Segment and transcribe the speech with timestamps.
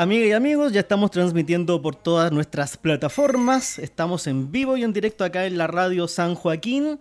[0.00, 3.80] Amigas y amigos, ya estamos transmitiendo por todas nuestras plataformas.
[3.80, 7.00] Estamos en vivo y en directo acá en la radio San Joaquín.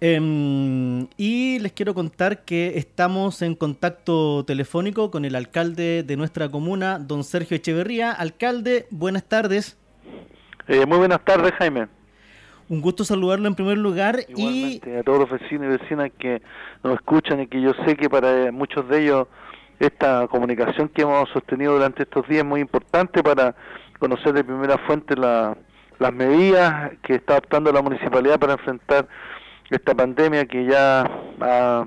[0.00, 6.48] Em, y les quiero contar que estamos en contacto telefónico con el alcalde de nuestra
[6.48, 8.12] comuna, don Sergio Echeverría.
[8.12, 9.76] Alcalde, buenas tardes.
[10.68, 11.88] Eh, muy buenas tardes, Jaime.
[12.70, 16.40] Un gusto saludarlo en primer lugar Igualmente, y a todos los vecinos y vecinas que
[16.82, 19.28] nos escuchan y que yo sé que para muchos de ellos
[19.78, 23.54] esta comunicación que hemos sostenido durante estos días es muy importante para
[23.98, 29.08] conocer de primera fuente las medidas que está adoptando la municipalidad para enfrentar
[29.70, 31.08] esta pandemia que ya
[31.40, 31.86] a,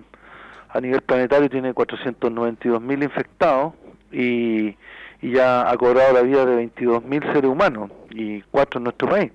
[0.69, 3.73] a nivel planetario tiene 492 mil infectados
[4.11, 4.75] y,
[5.21, 9.09] y ya ha cobrado la vida de 22 mil seres humanos y cuatro en nuestro
[9.09, 9.31] país.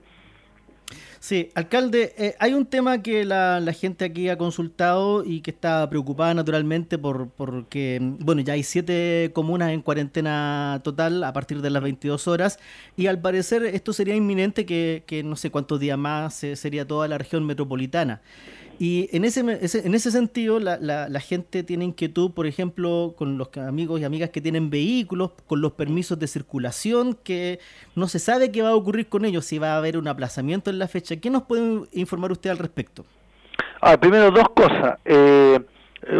[1.26, 5.90] Sí, alcalde, eh, hay un tema que la, gente aquí ha consultado y que está
[5.90, 11.70] preocupada naturalmente por porque, bueno, ya hay siete comunas en cuarentena total a partir de
[11.70, 12.60] las 22 horas
[12.96, 17.08] y al parecer esto sería inminente que, que no sé cuántos días más sería toda
[17.08, 18.20] la región metropolitana.
[18.78, 23.48] Y en ese, en ese sentido, la, la, gente tiene inquietud, por ejemplo, con los
[23.56, 27.58] amigos y amigas que tienen vehículos, con los permisos de circulación, que
[27.94, 30.70] no se sabe qué va a ocurrir con ellos, si va a haber un aplazamiento
[30.70, 31.16] en la fecha.
[31.16, 33.06] ¿Qué nos puede informar usted al respecto?
[33.80, 34.98] Ah, primero, dos cosas.
[35.04, 35.58] Eh,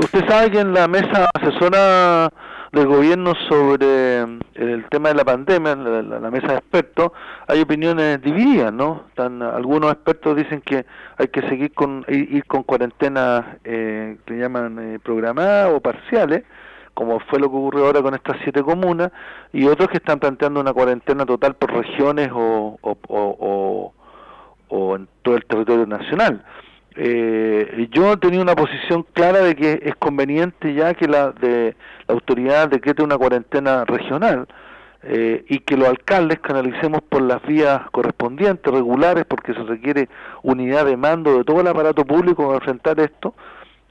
[0.03, 2.33] usted sabe que en la mesa asesora
[2.77, 3.87] del gobierno sobre
[4.21, 7.13] eh, el tema de la pandemia, en la, mesa de expertos,
[7.47, 9.05] hay opiniones divididas, ¿no?
[9.17, 10.85] Algunos expertos dicen que
[11.17, 16.45] hay que seguir con ir, con cuarentenas eh, que llaman eh, programadas o parciales,
[16.93, 19.11] como fue lo que ocurrió ahora con estas siete comunas,
[19.53, 23.93] y otros que están planteando una cuarentena total por regiones o, o,
[24.69, 26.45] o en todo el territorio nacional
[26.99, 31.77] eh, yo tenía una posición clara de que es conveniente ya que la, de,
[32.09, 34.49] la autoridad decrete una cuarentena regional
[35.03, 40.09] eh, y que los alcaldes canalicemos por las vías correspondientes, regulares, porque se requiere
[40.43, 43.35] unidad de mando de todo el aparato público para enfrentar esto,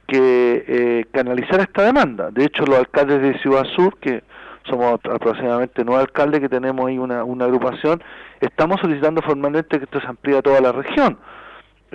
[0.08, 2.32] que eh, canalizar esta demanda.
[2.32, 4.24] De hecho, los alcaldes de Ciudad Sur, que
[4.68, 8.04] somos aproximadamente nueve alcaldes que tenemos ahí una, una agrupación,
[8.42, 11.20] estamos solicitando formalmente que esto se amplíe a toda la región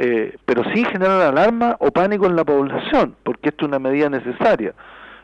[0.03, 4.09] eh, pero sin generar alarma o pánico en la población, porque esto es una medida
[4.09, 4.73] necesaria.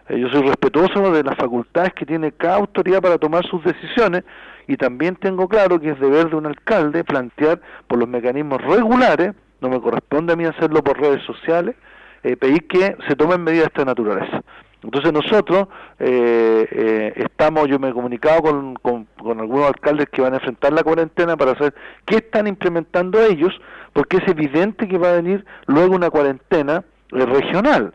[0.07, 4.25] Eh, yo soy respetuoso de las facultades que tiene cada autoridad para tomar sus decisiones
[4.67, 9.33] y también tengo claro que es deber de un alcalde plantear por los mecanismos regulares,
[9.63, 11.75] no me corresponde a mí hacerlo por redes sociales,
[12.23, 14.43] eh, pedir que se tomen medidas de esta naturaleza.
[14.83, 20.35] Entonces nosotros eh, estamos, yo me he comunicado con, con, con, algunos alcaldes que van
[20.35, 23.59] a enfrentar la cuarentena para saber qué están implementando ellos
[23.97, 27.95] porque es evidente que va a venir luego una cuarentena eh, regional.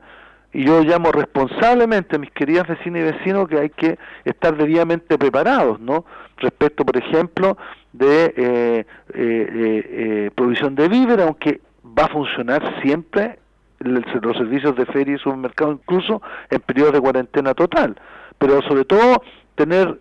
[0.52, 5.20] Y yo llamo responsablemente a mis queridas vecinas y vecinos que hay que estar debidamente
[5.20, 6.06] preparados, ¿no?
[6.38, 7.56] Respecto, por ejemplo,
[7.94, 13.38] de eh, eh, provisión de víveres, aunque va a funcionar siempre
[13.78, 14.04] los
[14.38, 16.20] servicios de feria y supermercado, incluso
[16.50, 17.96] en periodos de cuarentena total.
[18.40, 19.22] Pero sobre todo,
[19.54, 20.00] tener,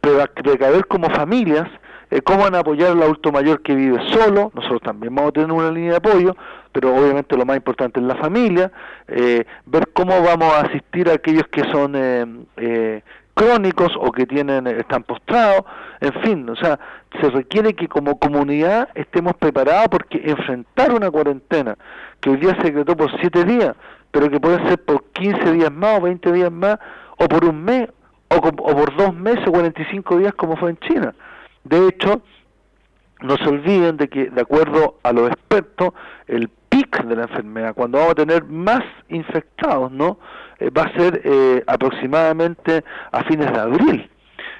[0.00, 1.68] precaver como familias
[2.12, 5.32] eh, cómo van a apoyar al adulto mayor que vive solo, nosotros también vamos a
[5.32, 6.36] tener una línea de apoyo,
[6.70, 8.70] pero obviamente lo más importante es la familia,
[9.08, 13.02] eh, ver cómo vamos a asistir a aquellos que son eh,
[13.32, 15.64] crónicos o que tienen están postrados,
[16.02, 16.78] en fin, o sea,
[17.18, 21.78] se requiere que como comunidad estemos preparados porque enfrentar una cuarentena
[22.20, 23.74] que hoy día se decretó por siete días,
[24.10, 26.78] pero que puede ser por 15 días más o 20 días más,
[27.16, 27.88] o por un mes,
[28.28, 31.14] o, o por dos meses, 45 días como fue en China.
[31.64, 32.22] De hecho,
[33.22, 35.90] no se olviden de que, de acuerdo a los expertos,
[36.26, 40.18] el pic de la enfermedad, cuando vamos a tener más infectados, ¿no?
[40.58, 44.10] Eh, va a ser eh, aproximadamente a fines de abril.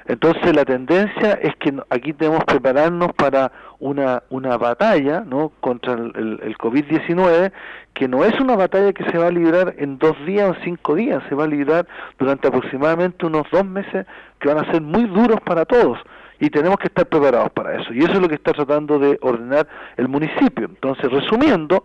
[0.07, 5.53] Entonces la tendencia es que aquí tenemos que prepararnos para una, una batalla ¿no?
[5.61, 7.53] contra el, el, COVID-19,
[7.95, 10.97] que no es una batalla que se va a librar en dos días o cinco
[10.97, 11.87] días, se va a librar
[12.19, 14.07] durante aproximadamente unos dos meses
[14.41, 15.99] que van a ser muy duros para todos
[16.43, 17.95] y tenemos que estar preparados para eso.
[17.95, 20.67] Y eso es lo que está tratando de ordenar el municipio.
[20.67, 21.85] Entonces, resumiendo,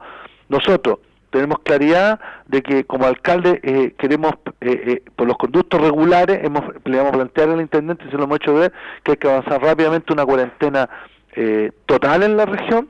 [0.50, 0.98] nosotros
[1.30, 6.64] tenemos claridad de que como alcalde eh, queremos, eh, eh, por los conductos regulares, hemos,
[6.86, 8.74] le vamos a plantear al intendente, y se lo hemos hecho ver,
[9.04, 10.90] que hay que avanzar rápidamente una cuarentena
[11.86, 12.90] total en la región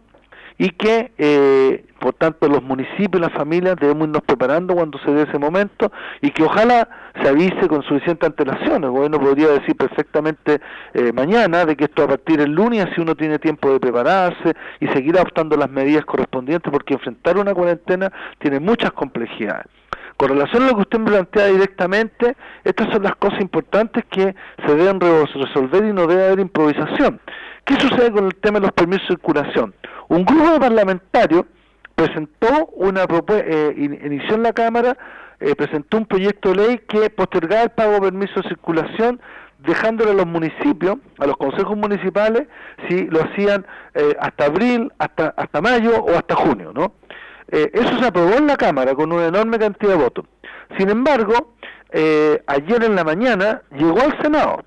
[0.57, 5.11] y que eh, por tanto los municipios y las familias debemos irnos preparando cuando se
[5.11, 6.87] dé ese momento y que ojalá
[7.21, 8.83] se avise con suficiente antelación.
[8.83, 10.59] El gobierno podría decir perfectamente
[10.93, 14.53] eh, mañana de que esto a partir del lunes así uno tiene tiempo de prepararse
[14.79, 19.67] y seguir adoptando las medidas correspondientes porque enfrentar una cuarentena tiene muchas complejidades.
[20.17, 24.33] Con relación a lo que usted me plantea directamente, estas son las cosas importantes que
[24.65, 27.19] se deben resolver y no debe haber improvisación.
[27.67, 29.75] ¿Qué sucede con el tema de los permisos de circulación?
[30.07, 31.43] Un grupo de parlamentarios
[31.95, 34.97] presentó una propuesta, eh, inició en la Cámara,
[35.41, 39.19] eh, presentó un proyecto de ley que postergaba el pago de permisos de circulación
[39.59, 42.47] dejándole a los municipios, a los consejos municipales,
[42.87, 43.65] si lo hacían
[43.95, 46.93] eh, hasta abril, hasta, hasta mayo o hasta junio, ¿no?
[47.49, 50.25] Eso se aprobó en la Cámara con una enorme cantidad de votos.
[50.77, 51.55] Sin embargo,
[51.93, 54.65] ayer en la mañana llegó al Senado.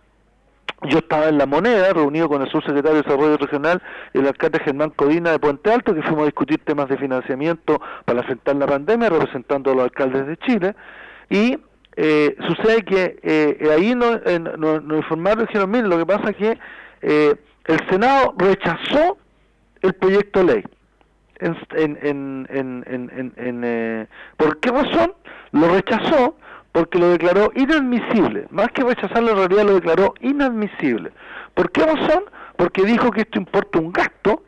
[0.88, 3.82] Yo estaba en La Moneda, reunido con el subsecretario de Desarrollo Regional
[4.14, 7.80] y el alcalde Germán Codina de Puente Alto, que fuimos a discutir temas de financiamiento
[8.06, 10.74] para enfrentar la pandemia, representando a los alcaldes de Chile.
[11.28, 11.58] Y
[11.96, 14.20] eh, sucede que eh, ahí nos
[14.58, 16.58] no, informaron, dijeron, miren, lo que pasa es que
[17.02, 17.34] eh,
[17.66, 19.18] el Senado rechazó
[19.82, 20.64] el proyecto de ley.
[21.40, 21.56] En,
[22.02, 24.06] en, en, en eh,
[24.36, 25.12] ¿Por qué razón?
[25.52, 26.36] Lo rechazó
[26.72, 28.46] porque lo declaró inadmisible.
[28.50, 31.12] Más que rechazarlo, en realidad lo declaró inadmisible.
[31.54, 32.24] ¿Por qué razón?
[32.56, 34.42] Porque dijo que esto importa un gasto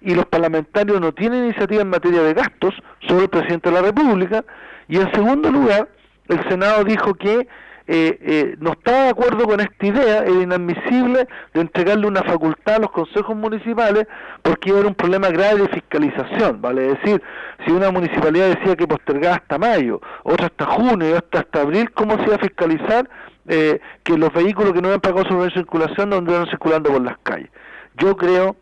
[0.00, 2.74] y los parlamentarios no tienen iniciativa en materia de gastos,
[3.06, 4.44] solo el presidente de la República.
[4.88, 5.88] Y en segundo lugar,
[6.28, 7.46] el Senado dijo que
[7.92, 12.76] eh, eh, no estaba de acuerdo con esta idea, era inadmisible de entregarle una facultad
[12.76, 14.06] a los consejos municipales
[14.42, 17.20] porque era un problema grave de fiscalización, vale es decir,
[17.66, 22.16] si una municipalidad decía que postergaba hasta mayo, otra hasta junio otra hasta abril, ¿cómo
[22.18, 23.10] se iba a fiscalizar
[23.48, 27.18] eh, que los vehículos que no habían pagado su circulación no anduvieran circulando por las
[27.24, 27.50] calles?
[27.98, 28.54] Yo creo,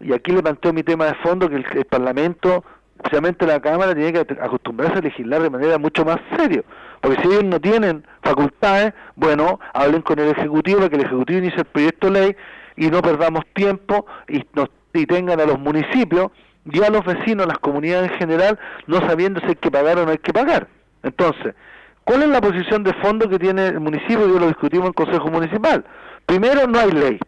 [0.00, 2.64] y aquí le planteo mi tema de fondo, que el Parlamento
[2.96, 6.62] especialmente la Cámara tiene que acostumbrarse a legislar de manera mucho más seria,
[7.06, 11.38] porque si ellos no tienen facultades, bueno, hablen con el Ejecutivo para que el Ejecutivo
[11.38, 12.36] inicie el proyecto de ley
[12.76, 16.32] y no perdamos tiempo y, nos, y tengan a los municipios
[16.64, 18.58] y a los vecinos, a las comunidades en general,
[18.88, 20.66] no sabiendo si hay que pagar o no hay que pagar.
[21.04, 21.54] Entonces,
[22.02, 24.26] ¿cuál es la posición de fondo que tiene el municipio?
[24.26, 25.84] Yo lo discutimos en el Consejo Municipal.
[26.26, 27.20] Primero, no hay ley.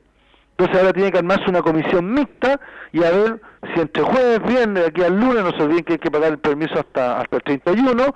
[0.56, 2.58] Entonces ahora tiene que armarse una comisión mixta
[2.90, 3.40] y a ver
[3.74, 6.38] si entre jueves, viernes, aquí al lunes, no se olviden que hay que pagar el
[6.38, 8.14] permiso hasta, hasta el 31,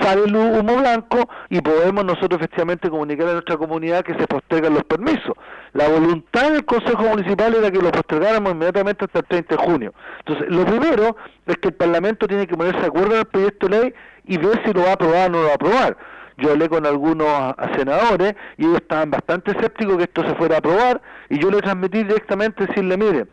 [0.00, 4.74] sale el humo blanco y podemos nosotros efectivamente comunicar a nuestra comunidad que se postergan
[4.74, 5.34] los permisos.
[5.72, 9.94] La voluntad del Consejo Municipal era que lo postergáramos inmediatamente hasta el 30 de junio.
[10.20, 11.16] Entonces, lo primero
[11.46, 13.94] es que el Parlamento tiene que ponerse de acuerdo en el proyecto de ley
[14.26, 15.96] y ver si lo va a aprobar o no lo va a aprobar
[16.38, 20.58] yo hablé con algunos senadores y ellos estaban bastante escépticos que esto se fuera a
[20.58, 23.26] aprobar y yo le transmití directamente decirle, mire,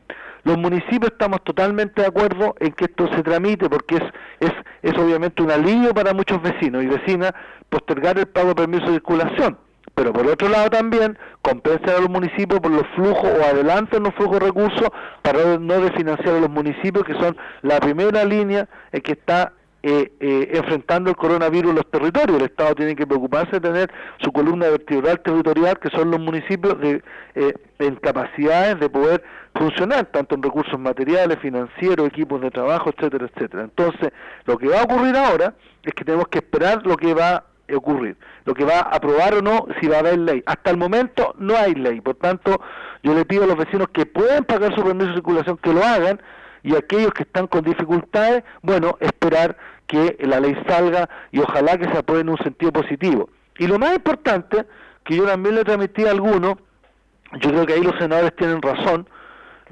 [0.43, 4.03] los municipios estamos totalmente de acuerdo en que esto se tramite porque es,
[4.39, 4.51] es,
[4.81, 7.31] es obviamente un alivio para muchos vecinos y vecinas
[7.69, 9.57] postergar el pago de permiso de circulación.
[9.93, 14.13] Pero por otro lado también compensar a los municipios por los flujos o adelantan los
[14.15, 14.89] flujos de recursos
[15.21, 20.11] para no desfinanciar a los municipios que son la primera línea en que está eh,
[20.19, 22.37] eh, enfrentando el coronavirus en los territorios.
[22.37, 26.79] El Estado tiene que preocuparse de tener su columna vertebral territorial, que son los municipios,
[26.79, 27.01] de,
[27.33, 29.23] eh, en capacidades de poder
[29.55, 33.63] funcionar, tanto en recursos materiales, financieros, equipos de trabajo, etcétera, etcétera.
[33.63, 34.11] Entonces,
[34.45, 37.43] lo que va a ocurrir ahora es que tenemos que esperar lo que va a
[37.75, 40.43] ocurrir, lo que va a aprobar o no, si va a haber ley.
[40.45, 42.61] Hasta el momento no hay ley, por tanto,
[43.01, 45.83] yo le pido a los vecinos que pueden pagar su permiso de circulación que lo
[45.83, 46.21] hagan,
[46.63, 51.89] y aquellos que están con dificultades, bueno, esperar que la ley salga y ojalá que
[51.91, 53.29] se apruebe en un sentido positivo.
[53.57, 54.65] Y lo más importante,
[55.03, 56.55] que yo también le transmití a algunos,
[57.39, 59.07] yo creo que ahí los senadores tienen razón,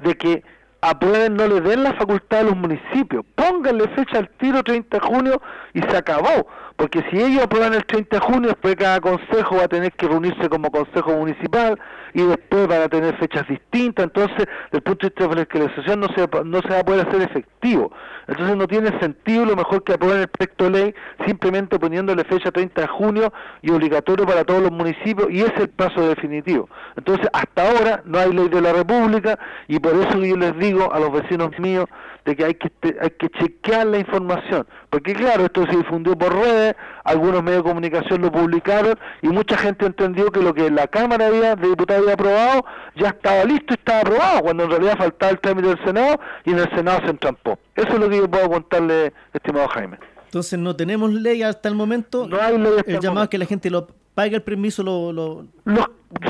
[0.00, 0.42] de que
[0.80, 5.06] aprueben, no le den la facultad a los municipios, pónganle fecha al tiro 30 de
[5.06, 5.42] junio
[5.74, 6.46] y se acabó,
[6.80, 10.08] porque si ellos aprueban el 30 de junio, después cada consejo va a tener que
[10.08, 11.78] reunirse como consejo municipal
[12.14, 15.40] y después van a tener fechas distintas, entonces desde el punto de vista de la
[15.42, 17.92] fiscalización no se, no se va a poder hacer efectivo.
[18.26, 20.94] Entonces no tiene sentido lo mejor que aprueben el proyecto de ley
[21.26, 25.68] simplemente poniéndole fecha 30 de junio y obligatorio para todos los municipios y es el
[25.68, 26.66] paso definitivo.
[26.96, 30.90] Entonces hasta ahora no hay ley de la República y por eso yo les digo
[30.90, 31.84] a los vecinos míos
[32.24, 32.70] de que hay que
[33.00, 36.69] hay que chequear la información, porque claro, esto se difundió por redes,
[37.04, 41.26] algunos medios de comunicación lo publicaron y mucha gente entendió que lo que la Cámara
[41.26, 42.64] había, de Diputados había aprobado
[42.96, 46.50] ya estaba listo y estaba aprobado, cuando en realidad faltaba el trámite del Senado y
[46.50, 47.58] en el Senado se entrampó.
[47.74, 49.98] Eso es lo que yo puedo contarle, estimado Jaime.
[50.24, 52.26] Entonces no tenemos ley hasta el momento.
[52.26, 55.12] No hay ley El llamado es que la gente lo pague el permiso lo...
[55.12, 55.46] lo...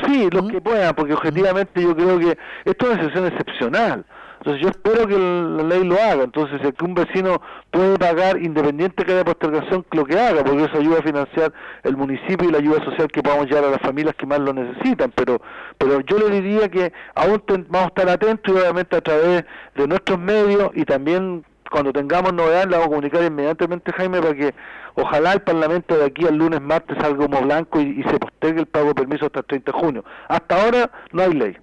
[0.07, 4.05] sí, los que puedan, porque objetivamente yo creo que esto es una situación excepcional.
[4.41, 6.23] Entonces yo espero que la ley lo haga.
[6.23, 10.63] Entonces, si que un vecino puede pagar, independiente que haya postergación, lo que haga, porque
[10.63, 13.81] eso ayuda a financiar el municipio y la ayuda social que podamos llevar a las
[13.81, 15.11] familias que más lo necesitan.
[15.15, 15.39] Pero
[15.77, 19.45] pero yo le diría que aún vamos a estar atentos y obviamente a través
[19.75, 24.35] de nuestros medios y también cuando tengamos novedades la vamos a comunicar inmediatamente, Jaime, para
[24.35, 24.53] que
[24.95, 28.65] ojalá el Parlamento de aquí al lunes, martes salga como blanco y, se postergue el
[28.65, 30.05] pago de permiso hasta el 30 de junio.
[30.27, 31.57] Hasta ahora no hay ley.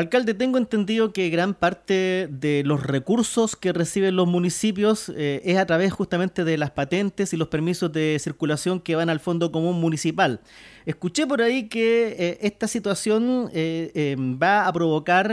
[0.00, 5.58] Alcalde, tengo entendido que gran parte de los recursos que reciben los municipios eh, es
[5.58, 9.52] a través justamente de las patentes y los permisos de circulación que van al Fondo
[9.52, 10.40] Común Municipal.
[10.86, 15.30] Escuché por ahí que eh, esta situación eh, va a provocar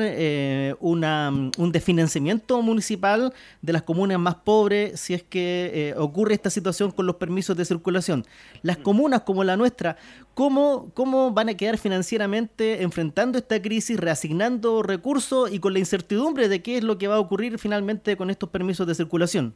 [0.80, 6.92] una, un desfinanciamiento municipal de las comunas más pobres si es que ocurre esta situación
[6.92, 8.25] con los permisos de circulación.
[8.62, 9.98] Las comunas como la nuestra,
[10.34, 16.50] ¿cómo, cómo van a quedar financieramente enfrentando esta crisis, reasignando recursos y con la incertidumbre
[16.50, 19.54] de qué es lo que va a ocurrir finalmente con estos permisos de circulación.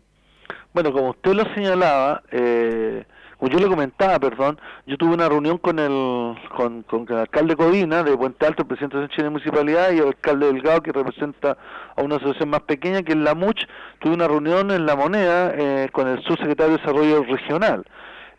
[0.74, 3.04] Bueno, como usted lo señalaba, eh,
[3.50, 8.16] yo le comentaba, perdón, yo tuve una reunión con el con, el alcalde Codina de
[8.16, 11.58] Puente Alto, el presidente de la Municipalidad, y el alcalde Delgado, que representa
[11.96, 13.66] a una asociación más pequeña que es la MUCH.
[14.00, 17.86] Tuve una reunión en La Moneda eh, con el subsecretario de Desarrollo Regional.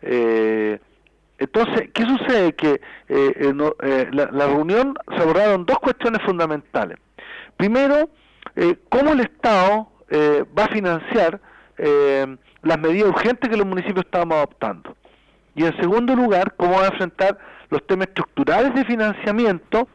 [0.01, 0.79] Eh,
[1.43, 2.53] entonces, ¿qué sucede?
[2.53, 2.79] Que
[3.09, 6.97] eh, eh, la, reunión se abordaron dos cuestiones fundamentales.
[7.57, 8.09] Primero,
[8.55, 9.89] eh, cómo el Estado
[10.57, 11.41] va a financiar
[12.63, 14.95] las medidas urgentes que los municipios estamos adoptando.
[15.55, 17.37] Y en segundo lugar, cómo va a enfrentar
[17.69, 19.87] los temas estructurales de financiamiento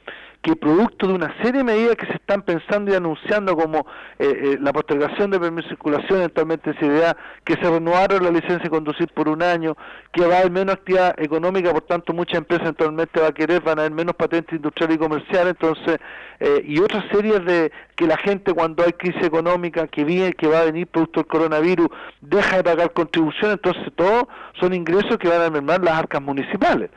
[0.42, 3.86] que producto de una serie de medidas que se están pensando y anunciando como
[4.18, 8.30] eh, eh, la postergación de permiso de circulación, eventualmente se idea que se renovaron la
[8.30, 9.76] licencia de conducir por un año,
[10.12, 13.62] que va a haber menos actividad económica, por tanto muchas empresas eventualmente va a querer,
[13.62, 15.98] van a haber menos patentes industriales y comerciales, entonces,
[16.38, 20.46] eh, y otras series de que la gente cuando hay crisis económica que viene, que
[20.46, 21.88] va a venir producto del coronavirus,
[22.20, 24.28] deja de pagar contribuciones, entonces todo
[24.60, 26.90] son ingresos que van a mermar las arcas municipales.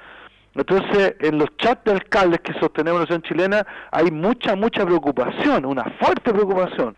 [0.56, 5.66] Entonces, en los chats de alcaldes que sostenemos la nación chilena hay mucha, mucha preocupación,
[5.66, 6.96] una fuerte preocupación.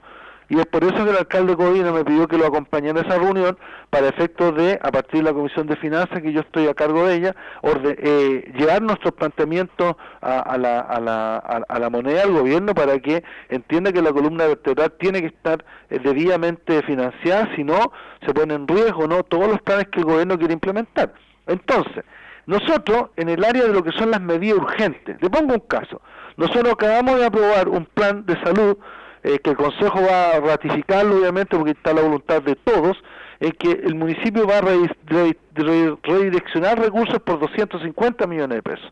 [0.49, 3.17] Y es por eso que el alcalde Codina me pidió que lo acompañara a esa
[3.17, 3.57] reunión
[3.89, 7.07] para efectos de, a partir de la Comisión de Finanzas, que yo estoy a cargo
[7.07, 12.75] de ella, eh, llevar nuestros planteamientos a, la, a, la, a, la, moneda al gobierno
[12.75, 17.91] para que entienda que la columna vertebral tiene que estar eh, debidamente financiada, si no,
[18.25, 21.13] se pone en riesgo no todos los planes que el gobierno quiere implementar.
[21.47, 22.03] Entonces,
[22.45, 26.01] nosotros, en el área de lo que son las medidas urgentes, le pongo un caso,
[26.37, 28.77] nosotros acabamos de aprobar un plan de salud
[29.23, 32.97] eh, que el Consejo va a ratificarlo, obviamente, porque está la voluntad de todos,
[33.39, 38.91] en que el municipio va a redireccionar recursos por 250 millones de pesos.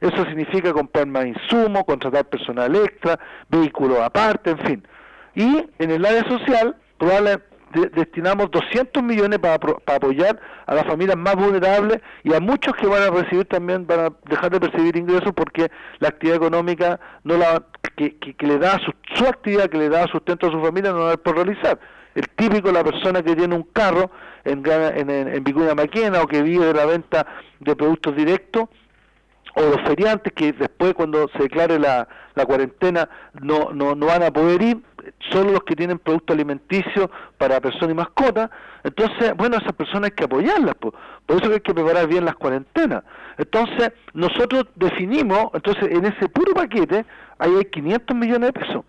[0.00, 3.18] Eso significa comprar más insumos, contratar personal extra,
[3.48, 4.86] vehículos aparte, en fin.
[5.34, 11.34] Y en el área social, probablemente destinamos 200 millones para, apoyar a las familias más
[11.34, 15.32] vulnerables y a muchos que van a recibir también, van a dejar de percibir ingresos
[15.34, 17.62] porque la actividad económica no la
[17.96, 20.98] que, que, le da su, su, actividad, que le da sustento a su familia, no
[20.98, 21.78] la va por realizar.
[22.14, 24.10] El típico, la persona que tiene un carro
[24.44, 27.26] en, en, en, Vicuña Maquena o que vive de la venta
[27.60, 28.68] de productos directos,
[29.54, 32.06] o los feriantes que después cuando se declare la,
[32.46, 33.08] cuarentena
[33.40, 34.78] no, no, no van a poder ir,
[35.30, 38.50] solo los que tienen producto alimenticio para personas y mascotas,
[38.84, 40.94] entonces, bueno, esas personas hay que apoyarlas, por
[41.28, 43.02] eso hay que preparar bien las cuarentenas.
[43.36, 47.04] Entonces, nosotros definimos, entonces en ese puro paquete,
[47.38, 48.84] hay 500 millones de pesos.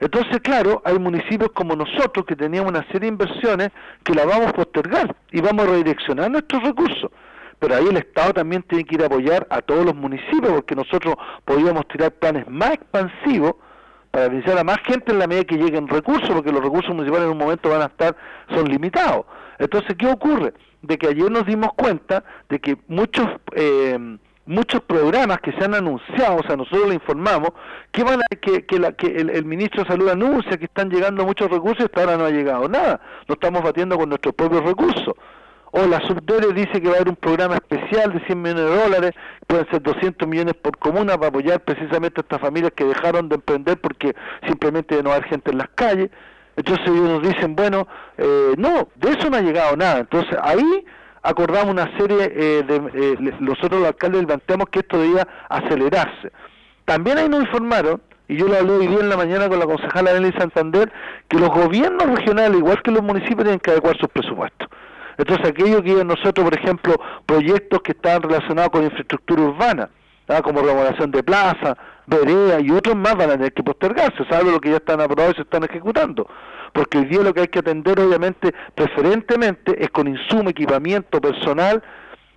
[0.00, 3.70] Entonces, claro, hay municipios como nosotros que teníamos una serie de inversiones
[4.04, 7.10] que la vamos a postergar y vamos a redireccionar nuestros recursos.
[7.58, 10.74] Pero ahí el Estado también tiene que ir a apoyar a todos los municipios porque
[10.74, 13.54] nosotros podríamos tirar planes más expansivos
[14.10, 17.26] para beneficiar a más gente en la medida que lleguen recursos, porque los recursos municipales
[17.26, 18.16] en un momento van a estar,
[18.54, 19.26] son limitados.
[19.58, 20.52] Entonces, ¿qué ocurre?
[20.82, 25.74] De que ayer nos dimos cuenta de que muchos eh, muchos programas que se han
[25.74, 27.50] anunciado, o sea, nosotros le informamos,
[27.90, 31.26] que van a, que, que, la, que el, ministro de Salud anuncia que están llegando
[31.26, 33.00] muchos recursos y hasta ahora no ha llegado nada.
[33.28, 35.14] No estamos batiendo con nuestros propios recursos
[35.76, 38.76] o la Subdere dice que va a haber un programa especial de 100 millones de
[38.76, 39.12] dólares,
[39.46, 43.34] pueden ser 200 millones por comuna para apoyar precisamente a estas familias que dejaron de
[43.34, 44.14] emprender porque
[44.46, 46.10] simplemente no hay gente en las calles.
[46.56, 49.98] Entonces ellos nos dicen, bueno, eh, no, de eso no ha llegado nada.
[49.98, 50.84] Entonces ahí
[51.22, 56.32] acordamos una serie eh, de, eh, nosotros los alcaldes planteamos que esto debía acelerarse.
[56.86, 59.66] También ahí nos informaron, y yo lo hablé hoy día en la mañana con la
[59.66, 60.90] concejala Nelly Santander,
[61.28, 64.68] que los gobiernos regionales, igual que los municipios, tienen que adecuar sus presupuestos.
[65.18, 66.94] Entonces, aquello que nosotros, por ejemplo,
[67.24, 69.88] proyectos que están relacionados con infraestructura urbana,
[70.28, 70.42] ¿ah?
[70.42, 74.60] como remodelación de plaza, vereda y otros más van a tener que postergarse, salvo lo
[74.60, 76.28] que ya están aprobados y se están ejecutando.
[76.72, 81.82] Porque hoy día lo que hay que atender, obviamente, preferentemente, es con insumo, equipamiento personal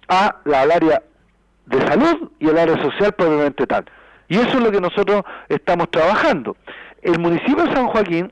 [0.07, 1.03] a la, al área
[1.65, 3.85] de salud y al área social probablemente tal.
[4.27, 6.55] Y eso es lo que nosotros estamos trabajando.
[7.01, 8.31] El municipio de San Joaquín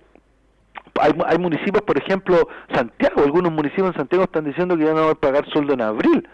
[1.02, 5.12] hay, municipios, por ejemplo, Santiago, algunos municipios en Santiago están diciendo que ya no van
[5.12, 6.28] a pagar sueldo en abril.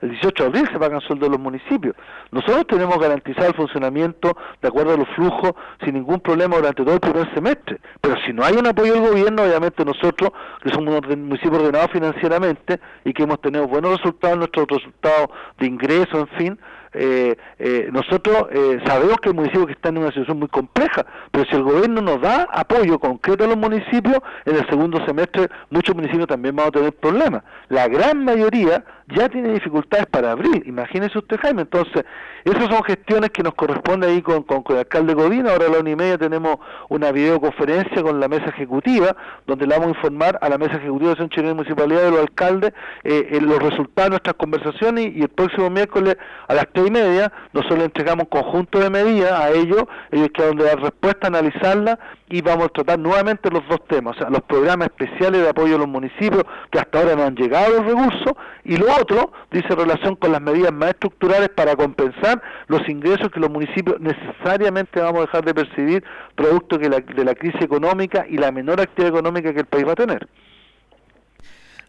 [0.00, 1.96] El 18 de abril se pagan sueldos los municipios.
[2.30, 6.94] Nosotros tenemos garantizado el funcionamiento de acuerdo a los flujos sin ningún problema durante todo
[6.94, 7.80] el primer semestre.
[8.00, 10.30] Pero si no hay un apoyo del gobierno, obviamente nosotros,
[10.62, 15.66] que somos un municipio ordenado financieramente y que hemos tenido buenos resultados, nuestros resultados de
[15.66, 16.58] ingreso, en fin,
[16.92, 21.04] eh, eh, nosotros eh, sabemos que hay municipios que están en una situación muy compleja,
[21.30, 25.48] pero si el gobierno nos da apoyo concreto a los municipios, en el segundo semestre
[25.70, 27.42] muchos municipios también van a tener problemas.
[27.68, 32.04] La gran mayoría ya tiene dificultades para abrir, imagínese usted Jaime, entonces
[32.44, 35.78] esas son gestiones que nos corresponde ahí con, con, el alcalde Godín, ahora a la
[35.80, 39.16] una y media tenemos una videoconferencia con la mesa ejecutiva,
[39.46, 42.20] donde le vamos a informar a la mesa ejecutiva de Acción Chilena Municipalidad de los
[42.20, 42.72] alcaldes
[43.04, 46.16] eh, los resultados de nuestras conversaciones y, y el próximo miércoles
[46.46, 50.56] a las y media, nosotros le entregamos un conjunto de medidas a ellos, ellos quedan
[50.56, 54.42] de dar respuesta, analizarla y vamos a tratar nuevamente los dos temas, o sea, los
[54.42, 58.32] programas especiales de apoyo a los municipios que hasta ahora no han llegado los recursos
[58.64, 63.40] y lo otro dice relación con las medidas más estructurales para compensar los ingresos que
[63.40, 66.04] los municipios necesariamente vamos a dejar de percibir
[66.34, 69.86] producto de la, de la crisis económica y la menor actividad económica que el país
[69.86, 70.28] va a tener.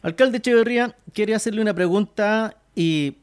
[0.01, 3.17] Alcalde Echeverría, quería hacerle una pregunta y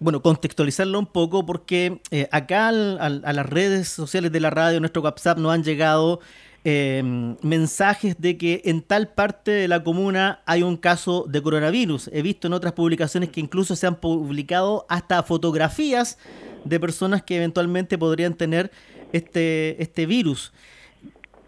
[0.00, 5.02] bueno, contextualizarlo un poco porque eh, acá a las redes sociales de la radio, nuestro
[5.02, 6.20] WhatsApp, nos han llegado
[6.64, 7.02] eh,
[7.42, 12.08] mensajes de que en tal parte de la comuna hay un caso de coronavirus.
[12.12, 16.18] He visto en otras publicaciones que incluso se han publicado hasta fotografías
[16.64, 18.70] de personas que eventualmente podrían tener
[19.12, 20.52] este, este virus.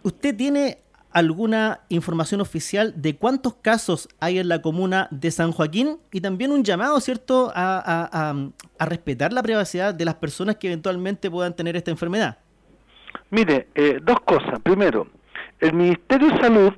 [0.02, 0.78] ¿Usted tiene
[1.12, 6.52] alguna información oficial de cuántos casos hay en la comuna de San Joaquín y también
[6.52, 8.34] un llamado, ¿cierto?, a,
[8.80, 12.38] respetar la privacidad de las personas que eventualmente puedan tener esta enfermedad.
[13.30, 14.60] Mire, eh, dos cosas.
[14.62, 15.06] Primero,
[15.60, 16.72] el Ministerio de Salud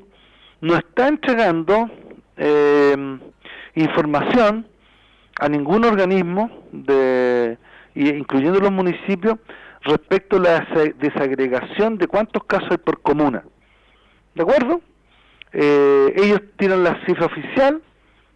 [0.61, 1.91] no está entregando
[2.37, 3.19] eh,
[3.75, 4.67] información
[5.41, 7.59] a ningún organismo, de,
[7.95, 9.39] incluyendo los municipios,
[9.83, 10.67] respecto a la
[10.99, 13.45] desagregación de cuántos casos hay por comuna.
[14.35, 14.81] ¿De acuerdo?
[15.53, 17.81] Eh, ellos tiran la cifra oficial,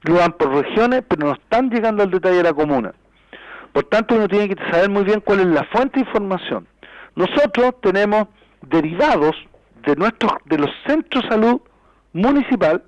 [0.03, 2.95] lo dan por regiones, pero no están llegando al detalle de la comuna.
[3.73, 6.67] Por tanto, uno tiene que saber muy bien cuál es la fuente de información.
[7.17, 8.29] Nosotros tenemos
[8.63, 9.35] derivados
[9.85, 11.61] de nuestros de los centros de salud
[12.13, 12.83] municipal,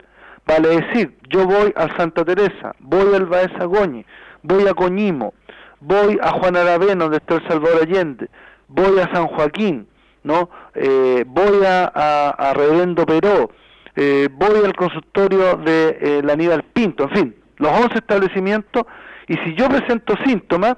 [0.47, 4.05] vale decir, yo voy a Santa Teresa, voy al Baeza Goñi,
[4.43, 5.35] voy a Coñimo,
[5.81, 8.29] voy a Juan Aravena, donde está el Salvador Allende,
[8.69, 9.87] voy a San Joaquín,
[10.23, 10.51] ¿no?
[10.75, 13.51] Eh, voy a, a, Reverendo Peró,
[13.97, 18.85] eh, voy al consultorio de eh, la Aníbal Pinto, en fin, los 11 establecimientos,
[19.27, 20.77] y si yo presento síntomas,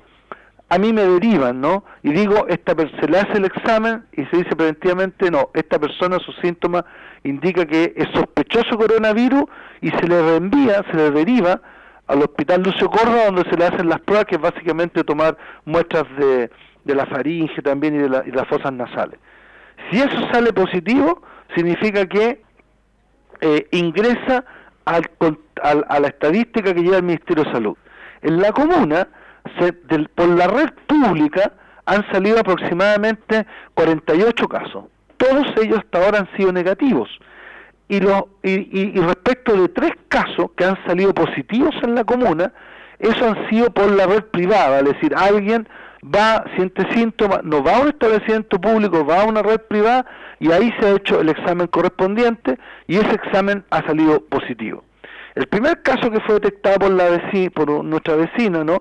[0.68, 1.84] a mí me derivan, ¿no?
[2.02, 6.18] Y digo, esta se le hace el examen y se dice preventivamente, no, esta persona,
[6.18, 6.84] sus síntomas
[7.24, 9.44] indica que es sospechoso coronavirus
[9.82, 11.60] y se le reenvía, se le deriva
[12.06, 16.04] al hospital Lucio Córdoba donde se le hacen las pruebas, que es básicamente tomar muestras
[16.16, 16.50] de,
[16.84, 19.18] de la faringe también y de, la, y las fosas nasales.
[19.90, 21.22] Si eso sale positivo,
[21.54, 22.42] significa que
[23.40, 24.44] eh, ingresa
[24.84, 25.08] al,
[25.62, 27.76] a la estadística que lleva el Ministerio de Salud.
[28.22, 29.08] En la comuna,
[30.14, 31.52] por la red pública,
[31.86, 34.84] han salido aproximadamente 48 casos.
[35.16, 37.08] Todos ellos hasta ahora han sido negativos.
[37.88, 42.52] Y, y, y, respecto de tres casos que han salido positivos en la comuna,
[42.98, 45.68] esos han sido por la red privada, es decir, alguien
[46.02, 50.06] va, siente síntomas, no va a un establecimiento público, va a una red privada
[50.40, 54.84] y ahí se ha hecho el examen correspondiente y ese examen ha salido positivo.
[55.34, 57.04] El primer caso que fue detectado por, la
[57.54, 58.78] por nuestra vecina, ¿no?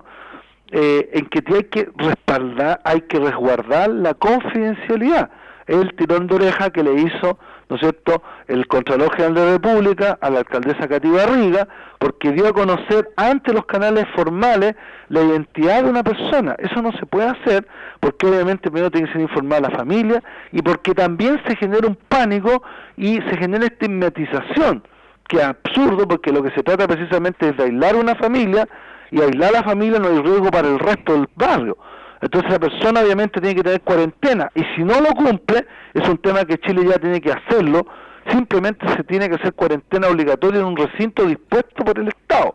[0.71, 5.29] Eh, en que hay que respaldar, hay que resguardar la confidencialidad.
[5.67, 7.37] El tirón de oreja que le hizo
[7.71, 12.33] ¿no es cierto?, el Contralor General de la República a la alcaldesa Cati Barriga, porque
[12.33, 14.75] dio a conocer ante los canales formales
[15.07, 16.53] la identidad de una persona.
[16.59, 17.65] Eso no se puede hacer
[18.01, 21.95] porque obviamente primero tiene que ser informada la familia y porque también se genera un
[22.09, 22.61] pánico
[22.97, 24.83] y se genera estigmatización,
[25.29, 28.67] que es absurdo porque lo que se trata precisamente es de aislar una familia
[29.11, 31.77] y aislar a la familia no hay riesgo para el resto del barrio.
[32.21, 36.17] Entonces la persona obviamente tiene que tener cuarentena y si no lo cumple, es un
[36.19, 37.85] tema que Chile ya tiene que hacerlo,
[38.29, 42.53] simplemente se tiene que hacer cuarentena obligatoria en un recinto dispuesto por el Estado.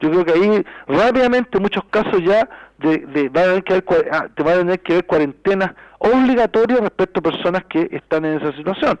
[0.00, 3.72] Yo creo que ahí rápidamente en muchos casos ya de, de, va a tener que
[3.72, 8.24] haber, ah, te va a tener que haber cuarentenas obligatorias respecto a personas que están
[8.24, 8.98] en esa situación.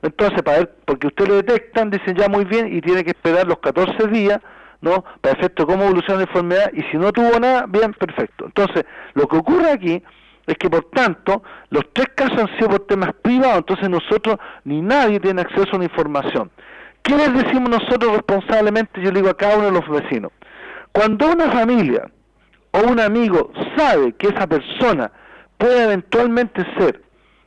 [0.00, 3.46] Entonces, para ver, porque usted lo detectan, dicen ya muy bien y tiene que esperar
[3.46, 4.40] los 14 días
[4.82, 5.04] ¿no?
[5.20, 8.44] Para efecto cómo evoluciona la enfermedad y si no tuvo nada, bien, perfecto.
[8.44, 10.02] Entonces, lo que ocurre aquí
[10.46, 14.82] es que por tanto los tres casos han sido por temas privados, entonces nosotros ni
[14.82, 16.50] nadie tiene acceso a una información.
[17.02, 19.00] ¿Qué les decimos nosotros responsablemente?
[19.00, 20.32] Yo le digo a cada uno de los vecinos.
[20.90, 22.10] Cuando una familia
[22.72, 25.10] o un amigo sabe que esa persona
[25.58, 27.02] puede eventualmente ser,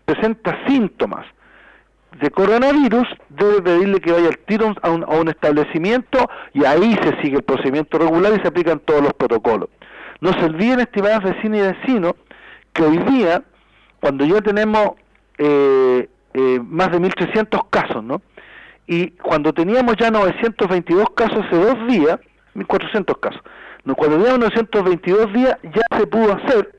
[0.05, 1.25] presenta síntomas
[2.21, 6.97] de coronavirus, debe pedirle que vaya al tiro a un, a un establecimiento y ahí
[7.03, 9.69] se sigue el procedimiento regular y se aplican todos los protocolos.
[10.21, 12.13] No se olviden, estimadas vecinas y vecinos,
[12.73, 13.43] que hoy día,
[13.99, 14.91] cuando ya tenemos
[15.37, 18.21] eh, eh, más de 1.300 casos, ¿no?
[18.87, 22.19] Y cuando teníamos ya 922 casos hace dos días,
[22.55, 23.41] 1.400 casos,
[23.93, 26.75] cuando teníamos 922 días ya se pudo hacer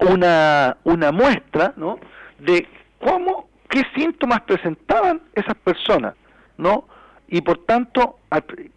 [0.00, 1.98] una, una muestra, ¿no?
[2.38, 2.66] De
[3.00, 6.14] cómo, qué síntomas presentaban esas personas,
[6.56, 6.86] ¿no?
[7.26, 8.20] Y por tanto,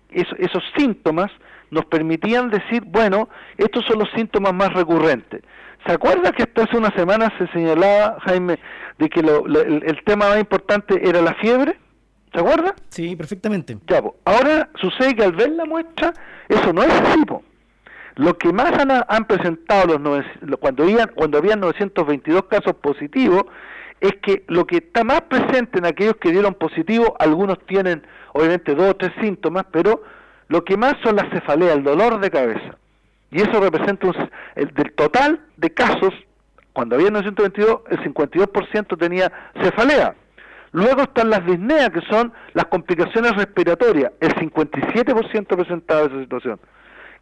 [0.09, 1.31] esos síntomas
[1.69, 5.43] nos permitían decir, bueno, estos son los síntomas más recurrentes.
[5.85, 8.57] ¿Se acuerda que hasta hace una semana se señalaba, Jaime,
[8.97, 11.77] de que el, tema más importante era la fiebre?
[12.33, 12.73] ¿Se acuerda?
[12.89, 13.77] Sí, perfectamente.
[13.87, 16.11] Ya, ahora sucede que al ver la muestra,
[16.49, 17.23] eso no es así.
[18.15, 18.71] Lo que más
[19.07, 23.43] han, presentado los cuando, habían, cuando habían 922 casos positivos
[23.99, 28.75] es que lo que está más presente en aquellos que dieron positivo, algunos tienen obviamente
[28.75, 30.03] dos o tres síntomas, pero
[30.47, 32.77] lo que más son las cefaleas, el dolor de cabeza.
[33.31, 34.07] Y eso representa
[34.55, 36.13] el, del total de casos,
[36.73, 39.31] cuando había 922, el 52% tenía
[39.61, 40.15] cefalea.
[40.71, 44.11] Luego están las disneas, que son las complicaciones respiratorias.
[44.19, 46.59] El 57% presentaba esa situación.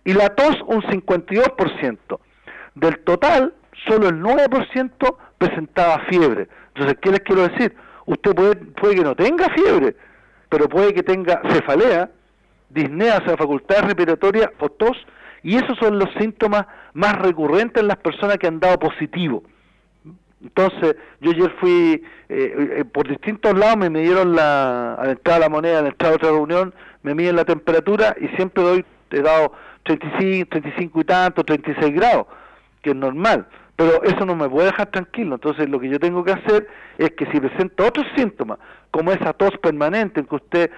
[0.03, 2.19] Y la tos, un 52%.
[2.75, 3.53] Del total,
[3.87, 6.49] solo el 9% presentaba fiebre.
[6.75, 7.73] Entonces, ¿qué les quiero decir?
[8.05, 9.95] Usted puede, puede que no tenga fiebre,
[10.49, 12.09] pero puede que tenga cefalea,
[12.69, 14.97] disnea, o sea, facultad respiratoria o tos,
[15.41, 19.43] y esos son los síntomas más recurrentes en las personas que han dado positivo.
[20.43, 25.39] Entonces, yo ayer fui, eh, eh, por distintos lados me midieron la, al entrar a
[25.39, 29.21] la moneda, al entrar a otra reunión, me miden la temperatura y siempre doy, he
[29.21, 32.27] dado 35, 35 y tanto, 36 grados,
[32.81, 33.47] que es normal.
[33.75, 35.35] Pero eso no me puede dejar tranquilo.
[35.35, 38.57] Entonces, lo que yo tengo que hacer es que si presento otros síntomas,
[38.91, 40.71] como esa tos permanente en que usted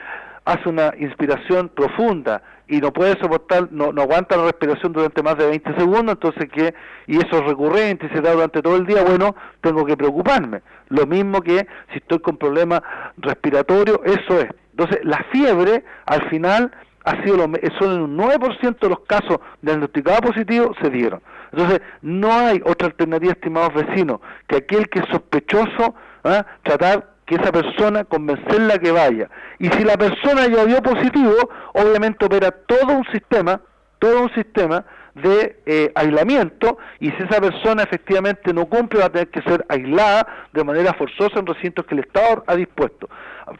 [0.46, 5.38] hace una inspiración profunda y no puede soportar, no, no aguanta la respiración durante más
[5.38, 6.74] de 20 segundos, entonces que,
[7.06, 10.62] y eso es recurrente y se da durante todo el día, bueno, tengo que preocuparme.
[10.90, 12.82] Lo mismo que si estoy con problemas
[13.18, 14.48] respiratorios, eso es.
[14.72, 16.72] Entonces, la fiebre, al final,
[17.08, 21.22] ha sido lo, solo un 9% de los casos diagnosticados positivos se dieron.
[21.54, 26.46] Entonces, no hay otra alternativa, estimados vecinos, que aquel que es sospechoso, ¿ah?
[26.64, 29.30] tratar que esa persona convencerla que vaya.
[29.58, 31.34] Y si la persona ya dio positivo,
[31.74, 33.62] obviamente opera todo un sistema,
[34.00, 39.10] todo un sistema de eh, aislamiento y si esa persona efectivamente no cumple va a
[39.10, 43.10] tener que ser aislada de manera forzosa en recintos que el Estado ha dispuesto.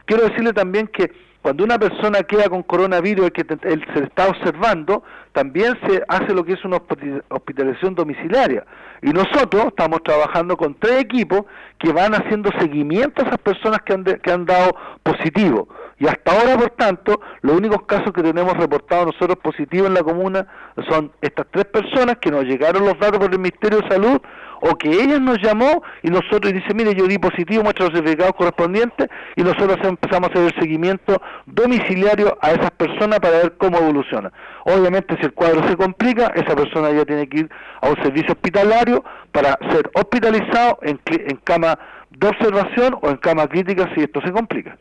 [0.04, 1.10] Quiero decirle también que
[1.42, 6.34] cuando una persona queda con coronavirus y que se le está observando, también se hace
[6.34, 6.80] lo que es una
[7.28, 8.64] hospitalización domiciliaria.
[9.02, 11.42] Y nosotros estamos trabajando con tres equipos
[11.78, 15.68] que van haciendo seguimiento a esas personas que han, que han dado positivo.
[16.00, 20.02] Y hasta ahora, por tanto, los únicos casos que tenemos reportados nosotros positivos en la
[20.02, 20.46] comuna
[20.88, 24.20] son estas tres personas que nos llegaron los datos por el Ministerio de Salud
[24.60, 28.34] o que ella nos llamó y nosotros dice, mire, yo di positivo, muestra los certificados
[28.34, 33.78] correspondientes y nosotros empezamos a hacer el seguimiento domiciliario a esas personas para ver cómo
[33.78, 34.32] evoluciona.
[34.64, 38.32] Obviamente, si el cuadro se complica, esa persona ya tiene que ir a un servicio
[38.32, 41.78] hospitalario para ser hospitalizado en, en cama
[42.10, 44.76] de observación o en cama crítica si esto se complica.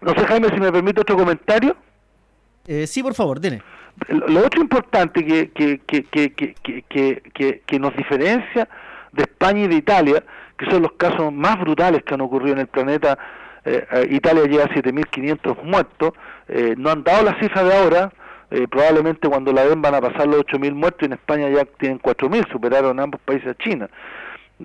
[0.00, 1.76] No sé, Jaime, si me permite otro comentario.
[2.66, 3.62] Eh, sí, por favor, dile
[4.08, 8.68] lo otro importante que, que, que, que, nos diferencia
[9.12, 10.24] de España y de Italia,
[10.58, 13.18] que son los casos más brutales que han ocurrido en el planeta,
[13.64, 16.12] eh, eh, Italia llega a 7.500 muertos,
[16.48, 18.12] eh, no han dado la cifra de ahora,
[18.70, 21.98] probablemente cuando la den van a pasar los 8.000 muertos y en España ya tienen
[21.98, 23.88] 4.000, superaron ambos países a China.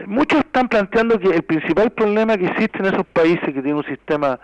[0.06, 3.86] Muchos están planteando que el principal problema que existe en esos países que tienen un
[3.86, 4.40] sistema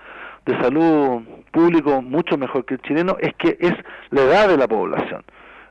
[0.45, 3.73] de salud público mucho mejor que el chileno es que es
[4.11, 5.23] la edad de la población.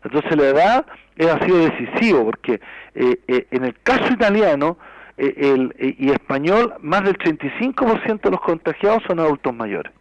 [0.03, 0.87] Entonces la edad
[1.21, 2.61] ha sido decisivo porque
[2.95, 4.77] eh, eh, en el caso italiano
[5.17, 9.93] eh, el, y español más del 35% de los contagiados son adultos mayores.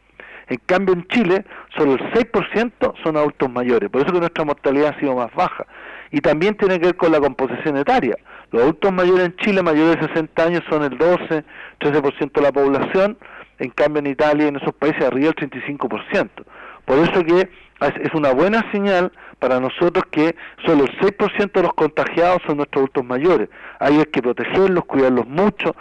[0.48, 1.46] En cambio en Chile
[1.78, 5.66] solo el 6% son adultos mayores, por eso que nuestra mortalidad ha sido más baja.
[6.12, 8.16] Y también tiene que ver con la composición etaria.
[8.52, 11.44] Los adultos mayores en Chile mayores de 60 años son el 12,
[11.80, 13.18] 13% de la población,
[13.64, 16.30] en cambio en Italia y en esos países arriba del 35%.
[16.86, 17.50] Por eso que
[17.80, 22.82] es una buena señal para nosotros que solo el 6% de los contagiados son nuestros
[22.82, 23.50] adultos mayores.
[23.80, 25.76] Hay que protegerlos, cuidarlos mucho.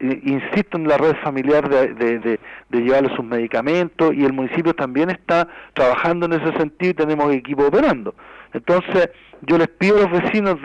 [0.00, 2.38] Insisto en la red familiar de, de,
[2.70, 7.66] llevarles sus medicamentos y el municipio también está trabajando en ese sentido y tenemos equipo
[7.66, 8.14] operando.
[8.52, 9.10] Entonces,
[9.42, 10.56] yo les pido a los vecinos,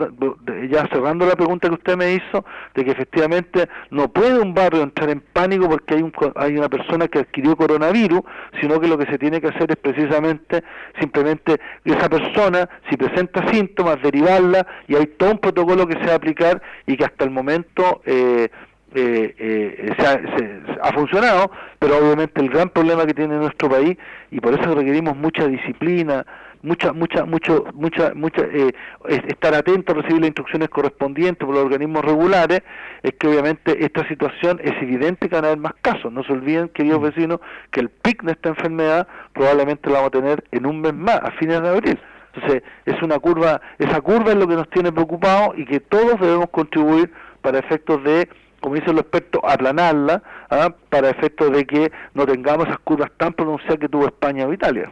[0.70, 2.44] ya cerrando la pregunta que usted me hizo,
[2.74, 6.68] de que efectivamente no puede un barrio entrar en pánico porque hay, un, hay una
[6.68, 8.22] persona que adquirió coronavirus,
[8.60, 10.64] sino que lo que se tiene que hacer es precisamente,
[10.98, 16.12] simplemente, esa persona, si presenta síntomas, derivarla y hay todo un protocolo que se va
[16.12, 18.00] a aplicar y que hasta el momento...
[18.06, 18.48] Eh,
[18.94, 23.68] eh, eh, se, ha, se, ha, funcionado, pero obviamente el gran problema que tiene nuestro
[23.68, 23.96] país,
[24.30, 26.24] y por eso requerimos mucha disciplina,
[26.62, 28.72] mucha, mucha, mucho, mucha, mucha, eh,
[29.08, 32.62] estar atento a recibir las instrucciones correspondientes por los organismos regulares,
[33.02, 36.12] es que obviamente esta situación es evidente que van a haber más casos.
[36.12, 37.04] No se olviden, queridos mm.
[37.04, 40.94] vecinos, que el pic de esta enfermedad probablemente lo vamos a tener en un mes
[40.94, 41.98] más, a fines de abril.
[42.34, 46.18] Entonces, es una curva, esa curva es lo que nos tiene preocupados y que todos
[46.18, 48.28] debemos contribuir para efectos de
[48.62, 50.74] como dicen los expertos, aplanarla, ¿ah?
[50.88, 54.90] para efectos de que no tengamos esas curvas tan pronunciadas que tuvo España o Italia.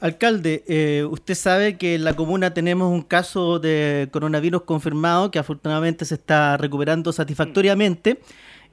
[0.00, 5.38] Alcalde, eh, usted sabe que en la comuna tenemos un caso de coronavirus confirmado que
[5.38, 8.20] afortunadamente se está recuperando satisfactoriamente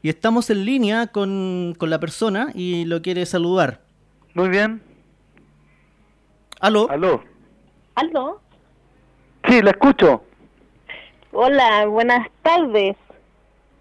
[0.02, 3.80] y estamos en línea con, la persona y lo quiere saludar.
[4.34, 4.82] Muy bien.
[6.60, 6.89] ¿Aló?
[6.89, 7.24] ¿Aló?
[7.96, 8.42] ¿Aló?
[9.48, 10.24] Sí, la escucho.
[11.32, 12.98] Hola, buenas tardes.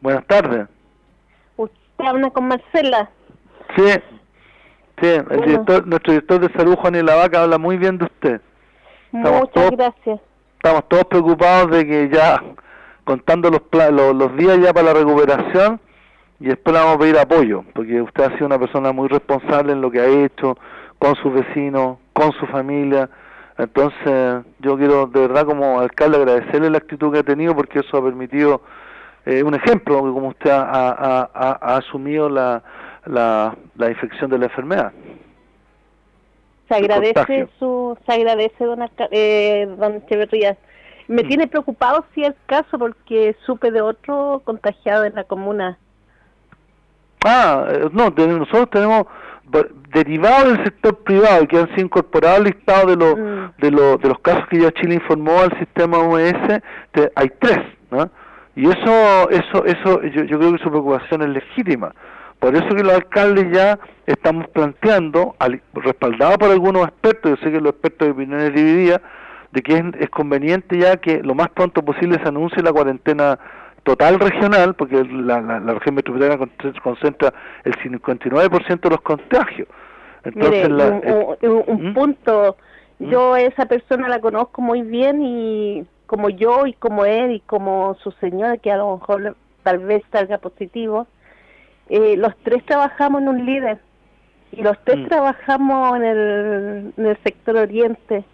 [0.02, 0.66] Buenas tardes.
[1.56, 3.08] Usted habla con Marcela.
[3.76, 3.84] Sí.
[5.00, 8.04] Sí, el director, nuestro director de salud, Juan y la Vaca, habla muy bien de
[8.04, 8.40] usted.
[9.12, 10.20] Muchas gracias.
[10.56, 12.42] Estamos todos preocupados de que ya,
[13.04, 15.80] contando los, los, los días ya para la recuperación,
[16.40, 19.72] y después le vamos a pedir apoyo, porque usted ha sido una persona muy responsable
[19.72, 20.56] en lo que ha hecho,
[20.98, 23.08] con sus vecinos, con su familia.
[23.58, 27.96] Entonces, yo quiero de verdad como alcalde agradecerle la actitud que ha tenido, porque eso
[27.96, 28.62] ha permitido
[29.26, 32.62] eh, un ejemplo, como usted ha, ha, ha asumido la
[33.06, 34.92] la, la infección de la enfermedad.
[36.68, 40.56] Se agradece su, se agradece don, eh, don Echeverría.
[41.08, 41.28] Me mm.
[41.28, 45.78] tiene preocupado si es caso porque supe de otro contagiado en la comuna.
[47.24, 49.06] Ah, eh, no, nosotros tenemos
[49.92, 53.60] derivados del sector privado que han sido incorporados al listado de los mm.
[53.60, 56.62] de, los de los casos que ya Chile informó al sistema OMS,
[57.14, 58.10] hay tres, ¿no?
[58.54, 61.92] Y eso eso eso yo, yo creo que su preocupación es legítima
[62.42, 65.36] por eso que los alcaldes ya estamos planteando,
[65.74, 69.00] respaldado por algunos expertos, yo sé que los expertos de opiniones divididas,
[69.52, 73.38] de que es, conveniente ya que lo más pronto posible se anuncie la cuarentena
[73.84, 76.44] total regional, porque la, región metropolitana
[76.82, 79.68] concentra el 59% de los contagios.
[80.24, 81.94] Entonces, un, ¿Mm?
[81.94, 82.56] punto,
[82.98, 83.08] ¿Mm?
[83.08, 87.96] yo esa persona la conozco muy bien y como yo y como él y como
[88.02, 91.06] su señora, que a lo mejor tal vez salga positivo,
[91.88, 93.78] eh, los tres trabajamos en un líder
[94.52, 95.08] y los tres mm.
[95.08, 98.24] trabajamos en el, en el sector oriente.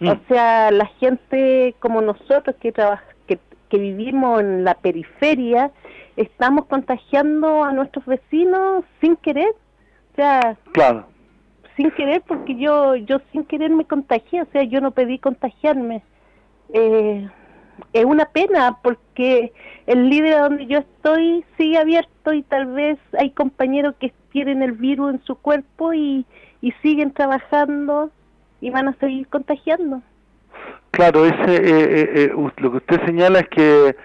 [0.00, 0.08] Mm.
[0.08, 3.38] O sea, la gente como nosotros que, que,
[3.68, 5.70] que vivimos en la periferia,
[6.16, 9.50] estamos contagiando a nuestros vecinos sin querer.
[9.50, 11.06] O sea, claro.
[11.76, 16.02] sin querer porque yo yo sin querer me contagié, o sea, yo no pedí contagiarme.
[16.72, 17.28] Eh,
[17.92, 19.52] es una pena porque
[19.86, 24.72] el líder donde yo estoy sigue abierto y tal vez hay compañeros que tienen el
[24.72, 26.24] virus en su cuerpo y,
[26.60, 28.10] y siguen trabajando
[28.60, 30.02] y van a seguir contagiando.
[30.92, 33.96] Claro, ese, eh, eh, eh lo que usted señala es que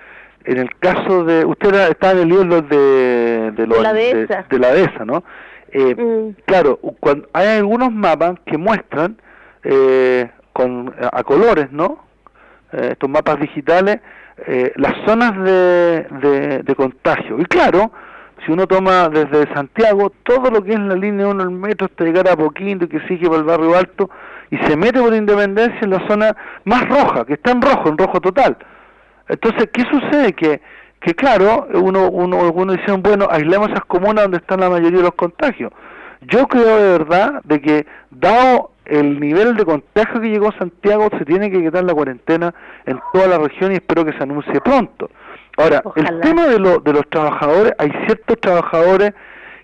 [0.46, 1.46] en el caso de...
[1.46, 4.46] Usted está en el libro de, de, la dehesa.
[4.50, 5.24] De, la dehesa, ¿no?
[5.72, 6.42] Eh, mm.
[6.46, 9.18] Claro, cuando hay algunos mapas que muestran
[9.64, 12.05] eh, con a colores, ¿no?
[12.72, 14.00] Eh, estos mapas digitales,
[14.48, 17.40] eh, las zonas de, de, contagio.
[17.40, 17.92] Y claro,
[18.44, 22.04] si uno toma desde Santiago todo lo que es la línea 1 del metro hasta
[22.04, 24.10] llegar a Poquinto, que sigue por el barrio alto,
[24.50, 27.98] y se mete por Independencia en la zona más roja, que está en rojo, en
[27.98, 28.58] rojo total.
[29.30, 30.34] Entonces, ¿qué sucede?
[30.34, 30.62] Que,
[31.00, 35.04] que claro, uno, uno, uno dice, bueno, aislemos esas comunas donde están la mayoría de
[35.04, 35.72] los contagios.
[36.22, 41.10] Yo creo de verdad de que, dado el nivel de contagio que llegó a Santiago,
[41.18, 42.54] se tiene que quitar la cuarentena
[42.86, 45.10] en toda la región y espero que se anuncie pronto.
[45.58, 49.14] Ahora, el tema de, lo, de los trabajadores, hay ciertos trabajadores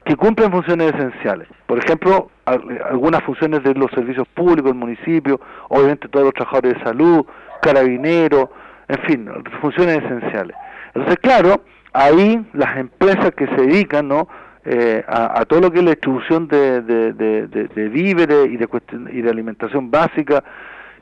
[0.05, 1.47] que cumplen funciones esenciales.
[1.67, 6.83] Por ejemplo, algunas funciones de los servicios públicos del municipio, obviamente todos los trabajadores de
[6.83, 7.25] salud,
[7.61, 8.49] carabineros,
[8.87, 9.29] en fin,
[9.61, 10.55] funciones esenciales.
[10.93, 11.61] Entonces, claro,
[11.93, 14.27] ahí las empresas que se dedican, ¿no?
[14.65, 18.67] Eh, a, todo lo que es la distribución de, de, víveres y de,
[19.11, 20.43] y de alimentación básica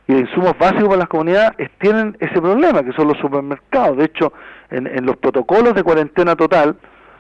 [0.08, 3.98] y de insumos básicos para las comunidades tienen ese problema, que son los supermercados.
[3.98, 4.34] De hecho,
[4.72, 6.76] en, en los protocolos de cuarentena total,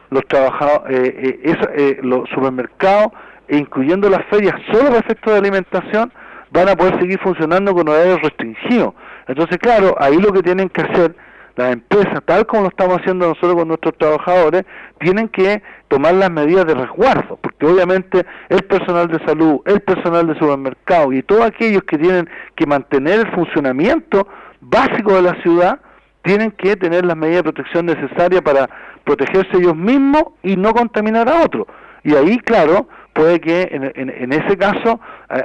[0.09, 3.11] los trabajadores, eh, eh, eh, los supermercados,
[3.49, 6.11] incluyendo las ferias, solo para efectos de alimentación,
[6.51, 8.93] van a poder seguir funcionando con horarios restringidos.
[9.27, 11.15] Entonces, claro, ahí lo que tienen que hacer
[11.55, 14.63] las empresas, tal como lo estamos haciendo nosotros con nuestros trabajadores,
[14.99, 20.27] tienen que tomar las medidas de resguardo, porque obviamente el personal de salud, el personal
[20.27, 24.27] de supermercado y todos aquellos que tienen que mantener el funcionamiento
[24.61, 25.79] básico de la ciudad,
[26.23, 28.69] tienen que tener las medidas de protección necesarias para
[29.03, 31.65] protegerse ellos mismos y no contaminar a otros.
[32.03, 34.99] Y ahí, claro, puede que en, ese caso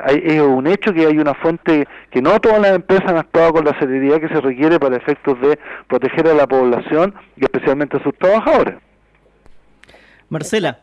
[0.09, 3.64] es un hecho que hay una fuente que no todas las empresas han actuado con
[3.64, 8.03] la seriedad que se requiere para efectos de proteger a la población y especialmente a
[8.03, 8.77] sus trabajadores.
[10.29, 10.81] Marcela,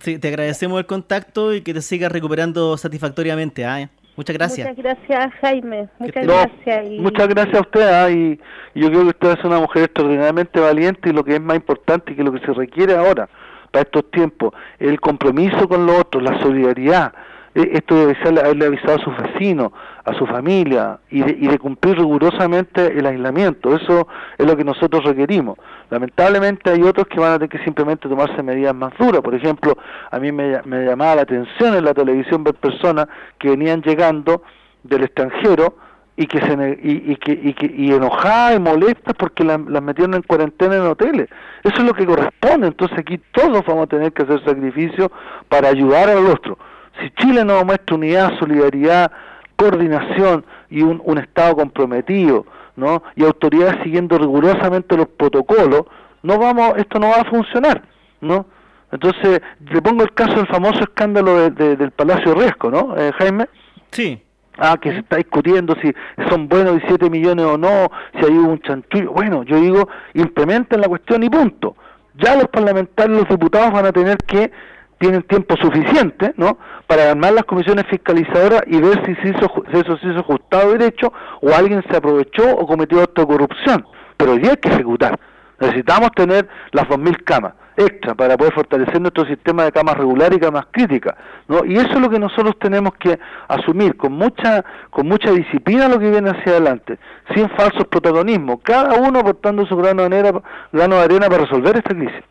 [0.00, 3.64] sí, te agradecemos el contacto y que te sigas recuperando satisfactoriamente.
[3.64, 3.88] ¿ah?
[4.16, 4.68] Muchas gracias.
[4.68, 5.88] Muchas gracias, Jaime.
[5.98, 6.90] Muchas gracias.
[6.90, 7.88] Muchas gracias a usted.
[7.88, 8.10] ¿ah?
[8.10, 8.38] Y,
[8.74, 12.12] yo creo que usted es una mujer extraordinariamente valiente y lo que es más importante
[12.12, 13.28] y que lo que se requiere ahora
[13.70, 17.12] para estos tiempos, el compromiso con los otros, la solidaridad,
[17.56, 19.72] e, esto de haberle avisado a sus vecinos,
[20.04, 23.74] a su familia y de, cumplir rigurosamente el aislamiento.
[23.74, 25.58] Eso es lo que nosotros requerimos.
[25.88, 29.22] Lamentablemente hay otros que van a tener que simplemente tomarse medidas más duras.
[29.22, 29.76] Por ejemplo,
[30.10, 34.42] a mí me, llamaba la atención en la televisión ver personas que venían llegando
[34.82, 35.76] del extranjero
[36.16, 40.14] y que se y, y, que, y, que, y enojadas y molestas porque las metieron
[40.14, 41.28] en cuarentena en hoteles.
[41.62, 42.68] Eso es lo que corresponde.
[42.68, 45.10] Entonces aquí todos vamos a tener que hacer sacrificios
[45.48, 46.58] para ayudar al otro.
[47.00, 49.12] Si Chile no muestra unidad, solidaridad,
[49.56, 53.02] coordinación y un, un Estado comprometido, ¿no?
[53.14, 55.82] Y autoridades siguiendo rigurosamente los protocolos,
[56.22, 57.82] no vamos, esto no va a funcionar,
[58.22, 58.46] ¿no?
[58.90, 63.46] Entonces, le pongo el caso del famoso escándalo del Palacio Riesco, ¿no, eh, Jaime?
[63.90, 64.22] Sí.
[64.58, 65.92] Ah, que se está discutiendo si
[66.30, 69.12] son buenos 17 millones o no, si hay un chanchullo.
[69.12, 71.76] Bueno, yo digo, implementen la cuestión y punto.
[72.14, 74.50] Ya los parlamentarios, los diputados van a tener que
[74.98, 76.56] tienen tiempo suficiente ¿no?
[76.86, 80.72] para armar las comisiones fiscalizadoras y ver si, se hizo, si eso se hizo ajustado
[80.72, 83.84] derecho o alguien se aprovechó o cometió acto corrupción.
[84.16, 85.18] Pero hoy día hay que ejecutar.
[85.60, 90.38] Necesitamos tener las 2.000 camas extra para poder fortalecer nuestro sistema de camas regular y
[90.38, 91.14] camas críticas,
[91.48, 91.64] ¿no?
[91.64, 95.98] Y eso es lo que nosotros tenemos que asumir con mucha con mucha disciplina lo
[95.98, 96.98] que viene hacia adelante,
[97.34, 100.40] sin falsos protagonismos, cada uno aportando su grano de
[100.72, 102.22] grano de arena para resolver esta crisis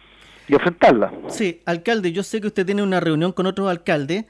[0.47, 1.11] y enfrentarla.
[1.27, 4.25] Sí, alcalde, yo sé que usted tiene una reunión con otros alcaldes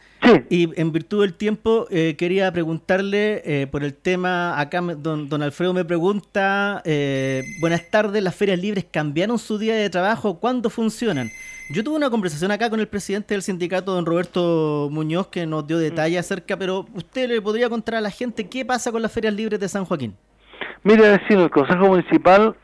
[0.49, 5.43] y en virtud del tiempo eh, quería preguntarle eh, por el tema, acá don, don
[5.43, 10.69] Alfredo me pregunta, eh, buenas tardes, las ferias libres cambiaron su día de trabajo, ¿cuándo
[10.69, 11.29] funcionan?
[11.69, 15.67] Yo tuve una conversación acá con el presidente del sindicato, don Roberto Muñoz, que nos
[15.67, 19.11] dio detalles acerca, pero usted le podría contar a la gente qué pasa con las
[19.11, 20.15] ferias libres de San Joaquín.
[20.83, 22.55] Mire, decir, el Consejo Municipal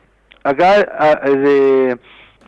[0.44, 1.98] acá de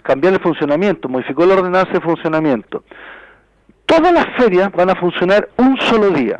[0.04, 2.84] cambiar el funcionamiento, modificó el ordenanza de funcionamiento.
[3.86, 6.38] Todas las ferias van a funcionar un solo día.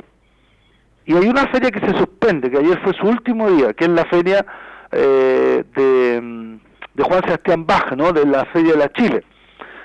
[1.06, 3.90] Y hay una feria que se suspende, que ayer fue su último día, que es
[3.90, 4.44] la feria
[4.92, 8.12] eh, de, Juan Sebastián Baja, ¿no?
[8.12, 9.24] de la Feria de la Chile.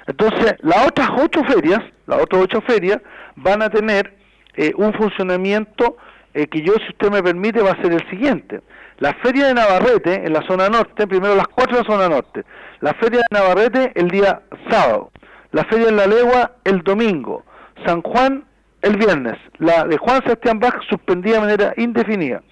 [0.08, 3.00] Entonces, las otras ocho ferias, las otras ocho ferias,
[3.36, 4.14] van a tener
[4.56, 5.98] eh, un funcionamiento
[6.34, 8.62] eh, que yo, si usted me permite, va a ser el siguiente.
[9.00, 12.44] La feria de Navarrete, en la zona norte, primero las cuatro de la zona norte.
[12.82, 15.12] La feria de Navarrete el día sábado.
[15.52, 17.46] La feria de La Legua el domingo.
[17.86, 18.44] San Juan
[18.82, 19.38] el viernes.
[19.58, 22.44] La de Juan Sebastián Bach suspendida de manera indefinida.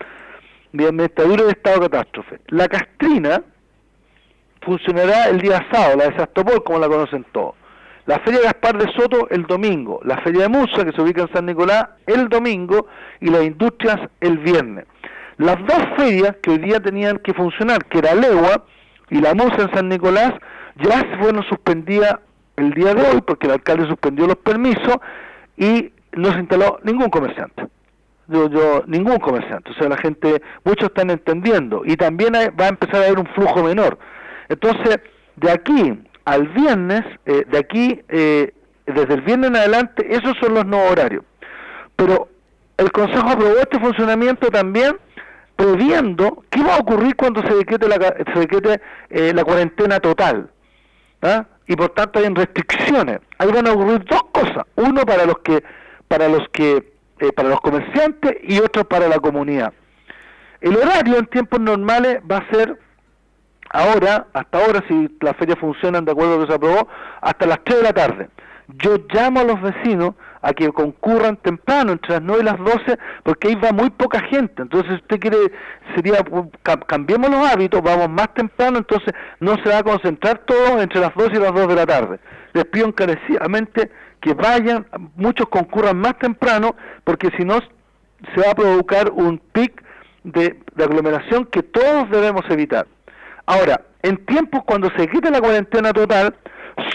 [0.71, 2.39] De administradura de estado de catástrofe.
[2.47, 3.41] La Castrina
[4.61, 7.55] funcionará el día sábado, la de Sastopol, como la conocen todos.
[8.05, 11.33] La Feria Gaspar de Soto el domingo, la Feria de Musa, que se ubica en
[11.33, 12.87] San Nicolás, el domingo,
[13.19, 14.85] y las industrias el viernes.
[15.37, 18.65] Las dos ferias que hoy día tenían que funcionar, que era Legua
[19.09, 20.33] y la Musa en San Nicolás,
[20.77, 22.15] ya fueron suspendidas
[22.55, 24.97] el día de hoy porque el alcalde suspendió los permisos
[25.55, 27.67] y no se instaló ningún comerciante.
[28.27, 29.71] Yo, yo, ningún comerciante.
[29.71, 33.27] O sea, la gente, muchos están entendiendo y también va a empezar a haber un
[33.27, 33.97] flujo menor.
[34.49, 34.99] Entonces,
[35.35, 38.53] de aquí al viernes, eh, de aquí, eh,
[38.87, 41.23] desde el viernes en adelante, esos son los nuevos horarios.
[41.95, 42.27] Pero
[42.77, 44.97] el Consejo aprobó este funcionamiento también
[45.57, 50.49] previendo qué va a ocurrir cuando se decrete la, se decrete, eh, la cuarentena total.
[51.21, 51.45] ¿ah?
[51.67, 53.19] Y por tanto hay restricciones.
[53.37, 54.65] Ahí van a ocurrir dos cosas.
[54.75, 55.63] Uno para los que,
[56.07, 59.73] para los que, eh, para los comerciantes y otro para la comunidad.
[60.61, 62.79] El horario en tiempos normales va a ser
[63.69, 66.87] ahora, hasta ahora, si las ferias funcionan de acuerdo a lo que se aprobó,
[67.21, 68.29] hasta las 3 de la tarde.
[68.83, 72.99] yo llamo a los vecinos a que concurran temprano, entre las 9 y las 12,
[73.23, 74.61] porque ahí va muy poca gente.
[74.61, 75.37] Entonces, usted quiere,
[75.95, 76.19] sería,
[76.85, 81.13] cambiemos los hábitos, vamos más temprano, entonces no se va a concentrar todo entre las
[81.15, 82.19] 2 y las 2 de la tarde.
[82.53, 84.85] Les pido encarecidamente que vayan,
[85.15, 87.59] muchos concurran más temprano, porque si no,
[88.33, 89.83] se va a provocar un pic
[90.23, 92.87] de, de aglomeración que todos debemos evitar.
[93.45, 96.35] Ahora, en tiempos cuando se quite la cuarentena total,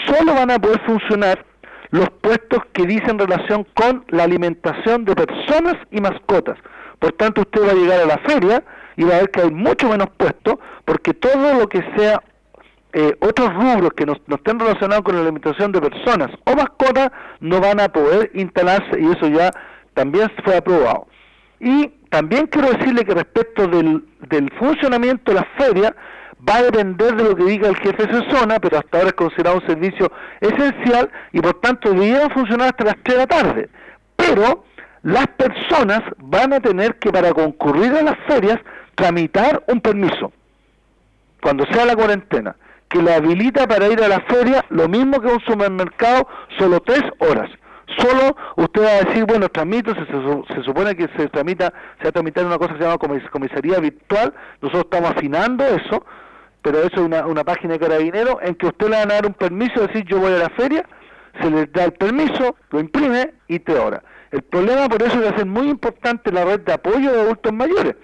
[0.05, 1.45] solo van a poder funcionar
[1.93, 6.57] los puestos que dicen relación con la alimentación de personas y mascotas.
[6.97, 8.63] Por tanto, usted va a llegar a la feria
[8.95, 12.19] y va a ver que hay mucho menos puestos, porque todo lo que sea
[12.93, 17.61] eh, otros rubros que no, estén relacionados con la alimentación de personas o mascotas no
[17.61, 19.51] van a poder instalarse y eso ya
[19.93, 21.05] también fue aprobado.
[21.59, 25.95] Y también quiero decirle que respecto del, del funcionamiento de la feria,
[26.47, 29.15] va a depender de lo que diga el jefe de zona, pero hasta ahora es
[29.15, 33.69] considerado un servicio esencial y por tanto debería funcionar hasta las 3 de la tarde.
[34.15, 34.65] Pero
[35.03, 38.59] las personas van a tener que para concurrir a las ferias
[38.95, 40.31] tramitar un permiso
[41.41, 42.55] cuando sea la cuarentena,
[42.87, 46.27] que le habilita para ir a la feria lo mismo que un supermercado,
[46.57, 47.49] solo tres horas.
[47.97, 52.09] Solo usted va a decir, bueno, tramito, se, se, supone que se tramita, se va
[52.09, 52.97] a tramitar una cosa que se llama
[53.29, 56.05] comisaría virtual, nosotros estamos afinando eso,
[56.63, 59.25] pero eso es una, una página de carabinero en que usted le van a dar
[59.27, 60.83] un permiso, decir yo voy a la feria,
[61.39, 64.01] se le da el permiso, lo imprime y te hora.
[64.31, 67.53] El problema por eso es que es muy importante la red de apoyo de adultos
[67.53, 67.95] mayores,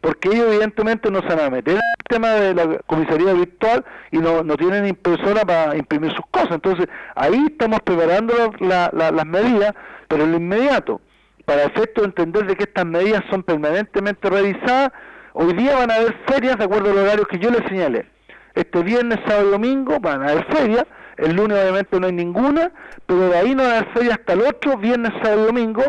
[0.00, 3.84] porque ellos evidentemente no se van a meter en el tema de la comisaría virtual
[4.10, 6.52] y no, no tienen impresora para imprimir sus cosas.
[6.52, 9.74] Entonces ahí estamos preparando las medidas,
[10.08, 11.00] pero en lo inmediato,
[11.44, 14.90] para efecto de entender de que estas medidas son permanentemente revisadas,
[15.38, 18.06] Hoy día van a haber ferias de acuerdo al horario que yo les señalé.
[18.54, 20.86] Este viernes, sábado y domingo van a haber ferias,
[21.18, 22.72] el lunes obviamente no hay ninguna,
[23.04, 25.82] pero de ahí no van a haber ferias hasta el otro viernes, sábado y domingo,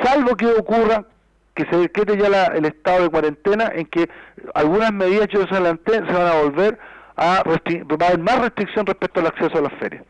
[0.00, 1.04] salvo que ocurra
[1.56, 4.08] que se decrete ya el estado de cuarentena en que
[4.54, 6.78] algunas medidas yo les adelanté se van a volver
[7.16, 10.04] a va a haber más restricción respecto al acceso a las ferias.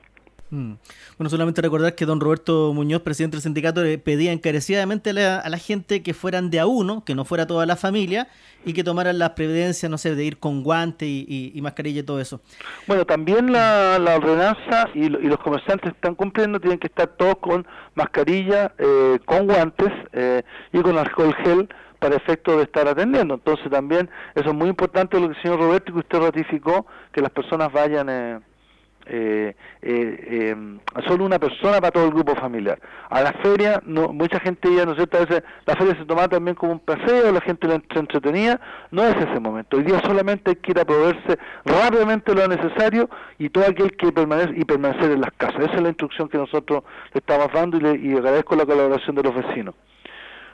[0.51, 0.75] Mm.
[1.19, 5.59] Bueno, solamente recordar que don Roberto Muñoz, presidente del sindicato, le pedía encarecidamente a la,
[5.59, 8.29] gente que fueran de a uno, que no fuera toda la familia,
[8.65, 12.21] y que tomaran las previdencias, no sé, de ir con guante y, mascarilla y todo
[12.21, 12.41] eso.
[12.87, 18.73] Bueno, también la, ordenanza y, los comerciantes están cumpliendo, tienen que estar todos con mascarilla,
[18.79, 20.43] eh, con guantes eh,
[20.73, 21.69] y con alcohol gel
[21.99, 23.35] para efecto de estar atendiendo.
[23.35, 27.21] Entonces también eso es muy importante lo que el señor Roberto que usted ratificó, que
[27.21, 28.09] las personas vayan...
[28.09, 28.41] Eh,
[29.07, 32.79] eh, eh, em, solo una persona para todo el grupo familiar.
[33.11, 35.19] A la feria, no, mucha gente ya, ¿no es cierto?
[35.19, 39.05] A veces la feria se toma también como un paseo, la gente se entretenía, no
[39.05, 39.77] es ese momento.
[39.77, 44.13] Hoy día solamente hay que ir a proveerse rápidamente lo necesario y todo aquel que
[44.13, 45.61] permanece y permanecer en las casas.
[45.61, 49.17] Esa es la instrucción que nosotros le estamos dando y, le, y agradezco la colaboración
[49.17, 49.75] de los vecinos.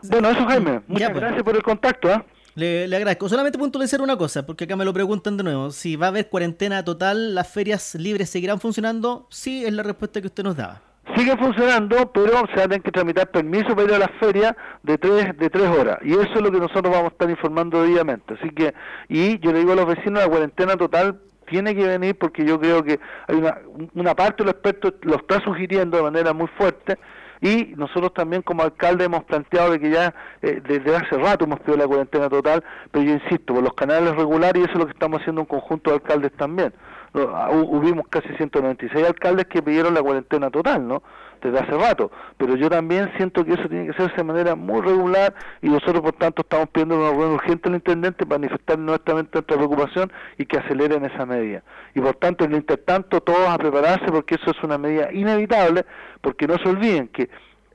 [0.09, 1.21] Bueno, eso Jaime, muchas pues.
[1.21, 2.25] gracias por el contacto.
[2.61, 2.87] ¿Ah?
[2.87, 3.29] Le, agradezco.
[3.29, 5.71] Solamente puntualizar una cosa, porque acá me lo preguntan de nuevo.
[5.71, 9.27] Si va a haber cuarentena total, ¿las ferias libres seguirán funcionando?
[9.31, 10.83] Sí, es la respuesta que usted nos daba.
[11.17, 15.37] Sigue funcionando, pero se tener que tramitar permiso para ir a las ferias de tres,
[15.37, 15.99] de tres horas.
[16.03, 18.35] Y eso es lo que nosotros vamos a estar informando debidamente.
[18.35, 18.75] Así que,
[19.09, 22.61] y yo le digo a los vecinos, la cuarentena total tiene que venir porque yo
[22.61, 23.59] creo que hay una,
[23.95, 26.97] una parte de los expertos lo está sugiriendo de manera muy fuerte
[27.41, 31.61] y nosotros también como alcalde hemos planteado de que ya eh, desde hace rato hemos
[31.61, 34.87] pedido la cuarentena total, pero yo insisto, por los canales regulares y eso es lo
[34.87, 36.73] que estamos haciendo un conjunto de alcaldes también.
[37.13, 41.03] Ah, hubimos casi 196 alcaldes que pidieron la cuarentena total, ¿no?
[41.43, 42.13] Desde hace rato.
[42.37, 46.03] Pero yo también siento que eso tiene que hacerse de manera muy regular y nosotros,
[46.03, 50.47] por tanto, estamos pidiendo una reunión urgente al intendente para manifestar nuevamente nuestra preocupación y
[50.47, 51.65] que aceleren esa medida.
[51.95, 55.85] Y por tanto, en el intertanto, todos a prepararse porque eso es una medida inevitable,
[56.21, 57.29] porque no se olviden que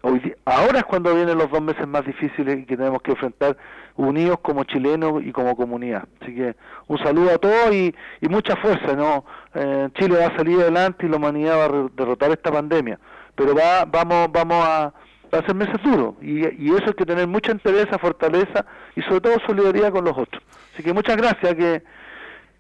[0.08, 3.58] Hoy, ahora es cuando vienen los dos meses más difíciles que tenemos que enfrentar
[3.96, 6.04] unidos como chilenos y como comunidad.
[6.22, 7.92] Así que un saludo a todos y,
[8.30, 8.96] mucha fuerza.
[8.96, 9.26] no
[9.56, 13.00] eh, Chile va a salir adelante y la humanidad va a derrotar esta pandemia.
[13.34, 17.26] Pero va, vamos, vamos a, a hacer meses duros y, y eso hay que tener
[17.26, 18.64] mucha interés, fortaleza
[18.96, 20.44] y sobre todo solidaridad con los otros.
[20.72, 21.56] Así que muchas gracias.
[21.56, 21.82] que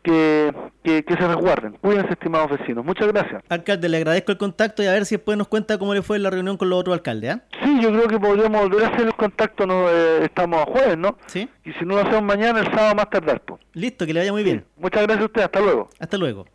[0.06, 1.74] que, que, se resguarden.
[1.82, 2.86] Cuídense, estimados vecinos.
[2.86, 3.44] Muchas gracias.
[3.50, 6.20] Alcalde, le agradezco el contacto y a ver si después nos cuenta cómo le fue
[6.20, 7.36] la reunión con los otros alcaldes.
[7.36, 7.42] ¿eh?
[7.64, 9.66] Sí, yo creo que podríamos volver a hacer el contacto.
[9.66, 11.18] No, eh, estamos a jueves, ¿no?
[11.26, 11.50] Sí.
[11.66, 13.26] Y si no lo hacemos mañana, el sábado más tarde.
[13.74, 14.64] Listo, que le vaya muy bien.
[14.78, 15.42] Muchas gracias a usted.
[15.42, 15.90] Hasta luego.
[16.00, 16.46] Hasta luego.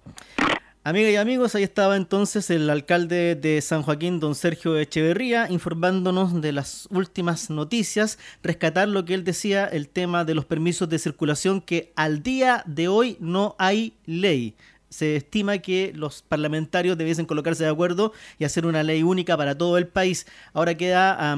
[0.83, 6.41] Amigas y amigos, ahí estaba entonces el alcalde de San Joaquín, don Sergio Echeverría, informándonos
[6.41, 10.99] de las últimas noticias, rescatar lo que él decía, el tema de los permisos de
[10.99, 14.55] circulación, que al día de hoy no hay ley.
[14.91, 19.57] Se estima que los parlamentarios debiesen colocarse de acuerdo y hacer una ley única para
[19.57, 20.26] todo el país.
[20.53, 21.32] Ahora queda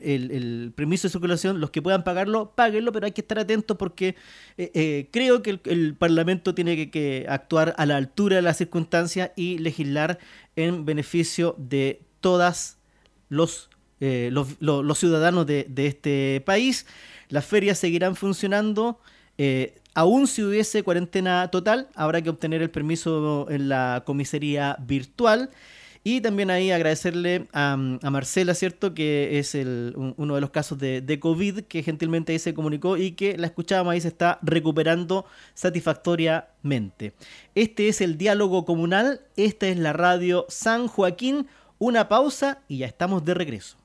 [0.00, 4.16] el, permiso de circulación, los que puedan pagarlo, páguenlo, pero hay que estar atentos porque
[4.58, 9.30] eh, eh, creo que el, Parlamento tiene que, actuar a la altura de las circunstancias
[9.34, 10.18] y legislar
[10.54, 12.76] en beneficio de todas
[13.30, 16.86] los, eh, los, ciudadanos de, de, este país.
[17.30, 19.00] Las ferias seguirán funcionando.
[19.94, 25.50] Aún si hubiese cuarentena total, habrá que obtener el permiso en la comisaría virtual.
[26.04, 28.94] Y también ahí agradecerle a, Marcela, ¿cierto?
[28.94, 33.12] Que es uno de los casos de, de, COVID que gentilmente ahí se comunicó y
[33.12, 37.14] que la escuchábamos ahí se está recuperando satisfactoriamente.
[37.54, 41.48] Este es el diálogo comunal, esta es la radio San Joaquín.
[41.78, 43.76] Una pausa y ya estamos de regreso.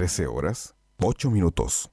[0.00, 1.90] 13 horas, 8 minutos.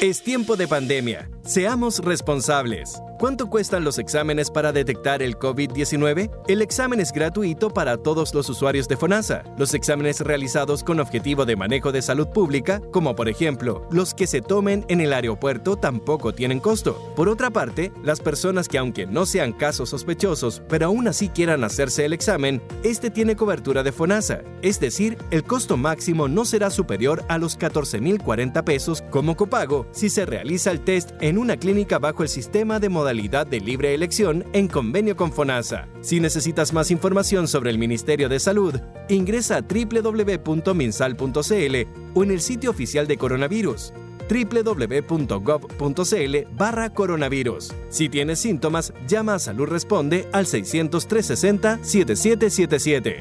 [0.00, 1.28] Es tiempo de pandemia.
[1.44, 3.02] Seamos responsables.
[3.22, 6.28] ¿Cuánto cuestan los exámenes para detectar el COVID-19?
[6.48, 9.44] El examen es gratuito para todos los usuarios de FONASA.
[9.56, 14.26] Los exámenes realizados con objetivo de manejo de salud pública, como por ejemplo los que
[14.26, 17.12] se tomen en el aeropuerto, tampoco tienen costo.
[17.14, 21.62] Por otra parte, las personas que aunque no sean casos sospechosos, pero aún así quieran
[21.62, 24.40] hacerse el examen, este tiene cobertura de FONASA.
[24.62, 30.10] Es decir, el costo máximo no será superior a los 14.040 pesos como copago si
[30.10, 34.44] se realiza el test en una clínica bajo el sistema de modalidad de libre elección
[34.52, 35.88] en convenio con FONASA.
[36.00, 38.74] Si necesitas más información sobre el Ministerio de Salud,
[39.08, 41.76] ingresa a www.minsal.cl
[42.14, 43.92] o en el sitio oficial de coronavirus
[44.28, 47.74] www.gov.cl barra coronavirus.
[47.90, 53.16] Si tienes síntomas, llama a Salud Responde al 600-360-7777.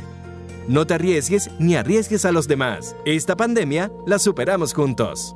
[0.67, 2.95] No te arriesgues ni arriesgues a los demás.
[3.03, 5.35] Esta pandemia la superamos juntos.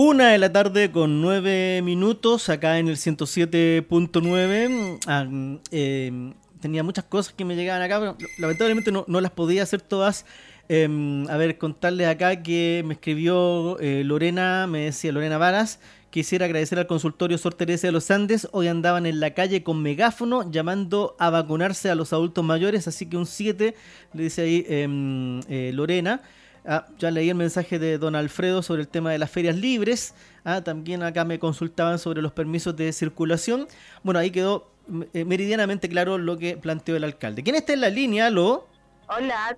[0.00, 5.00] Una de la tarde con nueve minutos acá en el 107.9.
[5.08, 5.26] Ah,
[5.72, 10.24] eh, tenía muchas cosas que me llegaban acá, pero lamentablemente no, las podía hacer todas.
[10.68, 15.80] Em, a ver, contarles acá que me escribió eh, Lorena, me decía Lorena Varas,
[16.10, 19.82] quisiera agradecer al consultorio Sor Teresa de los Andes, hoy andaban en la calle con
[19.82, 23.74] megáfono llamando a vacunarse a los adultos mayores, así que un 7,
[24.12, 26.22] le dice ahí em, eh, Lorena.
[26.64, 30.14] Ah, ya leí el mensaje de don Alfredo sobre el tema de las ferias libres.
[30.44, 33.68] Ah, también acá me consultaban sobre los permisos de circulación.
[34.02, 34.70] Bueno, ahí quedó
[35.12, 37.42] eh, meridianamente claro lo que planteó el alcalde.
[37.42, 38.30] ¿Quién está en la línea?
[38.30, 38.66] ¿Lo?
[39.08, 39.56] Hola,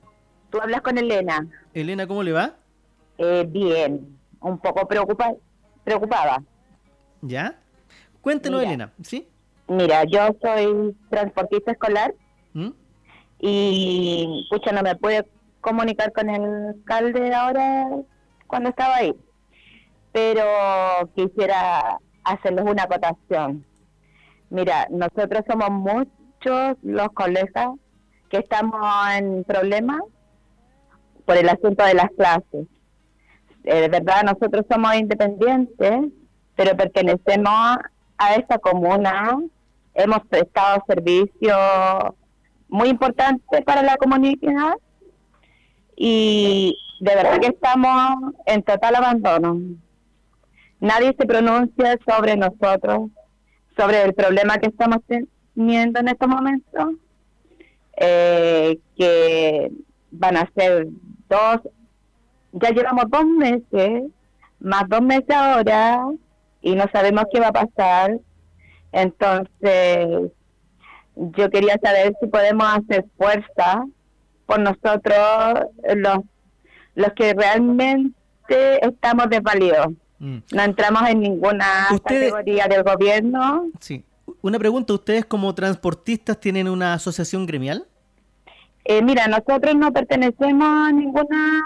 [0.50, 1.46] tú hablas con Elena.
[1.74, 2.54] Elena, ¿cómo le va?
[3.18, 5.32] Eh, bien, un poco preocupa
[5.84, 6.42] preocupada.
[7.22, 7.58] ¿Ya?
[8.20, 9.26] Cuéntenos, Elena, ¿sí?
[9.66, 12.12] Mira, yo soy transportista escolar
[12.54, 12.70] ¿Mm?
[13.38, 15.26] y, pucha, no me pude
[15.60, 17.88] comunicar con el alcalde ahora
[18.46, 19.14] cuando estaba ahí,
[20.12, 20.44] pero
[21.14, 23.64] quisiera hacerles una acotación.
[24.50, 27.68] Mira, nosotros somos muchos los colegas
[28.28, 28.82] que estamos
[29.16, 30.00] en problemas
[31.24, 32.66] por el asunto de las clases.
[33.64, 36.00] Eh, de verdad, nosotros somos independientes,
[36.56, 37.76] pero pertenecemos
[38.18, 39.38] a esta comuna.
[39.94, 41.58] Hemos prestado servicios
[42.68, 44.74] muy importantes para la comunidad
[46.02, 49.60] y de verdad que estamos en total abandono.
[50.80, 53.10] Nadie se pronuncia sobre nosotros,
[53.76, 56.94] sobre el problema que estamos teniendo en estos momentos,
[57.98, 59.70] eh, que
[60.10, 60.86] van a ser
[61.28, 61.60] dos,
[62.52, 64.04] ya llevamos dos meses,
[64.58, 66.06] más dos meses ahora,
[66.62, 68.18] y no sabemos qué va a pasar.
[68.92, 70.32] Entonces,
[71.14, 73.84] yo quería saber si podemos hacer fuerza
[74.50, 76.18] por nosotros, los,
[76.96, 79.92] los que realmente estamos desvalidos.
[80.18, 80.38] Mm.
[80.52, 83.68] No entramos en ninguna categoría del gobierno.
[83.78, 84.04] Sí.
[84.42, 87.86] Una pregunta, ¿ustedes como transportistas tienen una asociación gremial?
[88.84, 91.62] Eh, mira, nosotros no pertenecemos a ninguna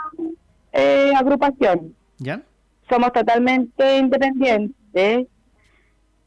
[0.72, 1.95] eh, agrupación.
[2.18, 2.43] ¿Ya?
[2.91, 5.26] Somos totalmente independientes,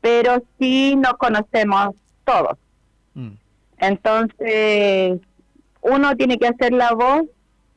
[0.02, 1.94] pero sí nos conocemos
[2.26, 2.58] todos.
[3.14, 3.34] Mm.
[3.78, 5.20] Entonces,
[5.82, 7.24] uno tiene que hacer la voz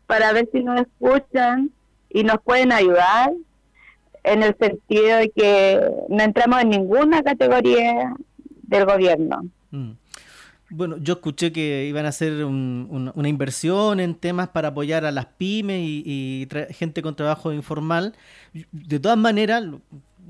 [0.07, 1.71] para ver si nos escuchan
[2.09, 3.33] y nos pueden ayudar
[4.25, 8.15] en el sentido de que no entramos en ninguna categoría
[8.63, 9.45] del gobierno.
[9.71, 9.93] Mm.
[10.73, 15.27] Bueno, yo escuché que iban a hacer una inversión en temas para apoyar a las
[15.27, 18.15] pymes y, gente con trabajo informal.
[18.71, 19.65] De todas maneras,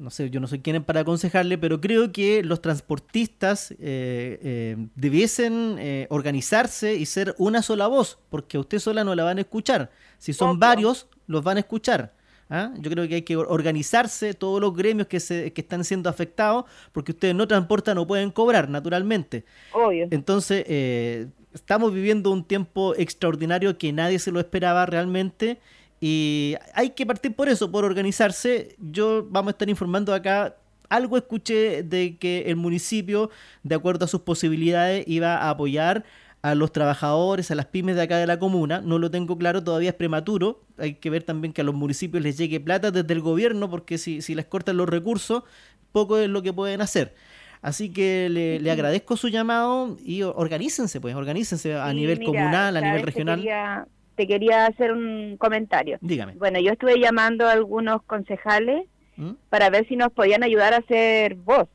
[0.00, 4.76] no sé, yo no soy quien para aconsejarle, pero creo que los transportistas eh, eh,
[4.94, 9.38] debiesen eh, organizarse y ser una sola voz, porque a usted sola no la van
[9.38, 9.90] a escuchar.
[10.18, 12.14] Si son varios, los van a escuchar.
[12.50, 12.72] ¿ah?
[12.78, 16.64] Yo creo que hay que organizarse todos los gremios que, se, que están siendo afectados,
[16.92, 19.44] porque ustedes no transportan o pueden cobrar, naturalmente.
[19.72, 20.08] Obvio.
[20.10, 25.60] Entonces, eh, estamos viviendo un tiempo extraordinario que nadie se lo esperaba realmente.
[26.00, 28.74] Y hay que partir por eso, por organizarse.
[28.78, 30.56] Yo vamos a estar informando acá
[30.88, 33.30] algo escuché de que el municipio,
[33.62, 36.04] de acuerdo a sus posibilidades, iba a apoyar
[36.42, 38.80] a los trabajadores, a las pymes de acá de la comuna.
[38.80, 40.64] No lo tengo claro, todavía es prematuro.
[40.78, 43.98] Hay que ver también que a los municipios les llegue plata desde el gobierno, porque
[43.98, 45.44] si, si les cortan los recursos,
[45.92, 47.14] poco es lo que pueden hacer.
[47.62, 53.02] Así que le, agradezco su llamado y organícense, pues, organícense a nivel comunal, a nivel
[53.02, 53.86] regional.
[54.20, 55.96] Te quería, hacer un comentario.
[56.02, 56.34] Dígame.
[56.34, 59.30] Bueno, yo estuve llamando a algunos concejales ¿Mm?
[59.48, 61.68] para ver si nos podían ayudar a hacer voz.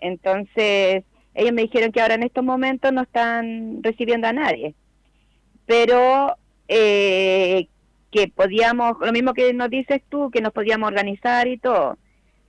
[0.00, 4.74] Entonces, ellos me dijeron que ahora en estos momentos no están recibiendo a nadie,
[5.66, 6.34] pero
[6.66, 7.68] eh,
[8.10, 11.98] que podíamos, lo mismo que nos dices tú, que nos podíamos organizar y todo.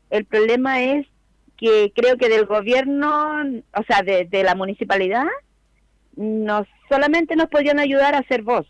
[0.09, 1.05] El problema es
[1.57, 3.41] que creo que del gobierno,
[3.75, 5.25] o sea, de, la municipalidad,
[6.15, 8.67] nos solamente nos podían ayudar a hacer voz,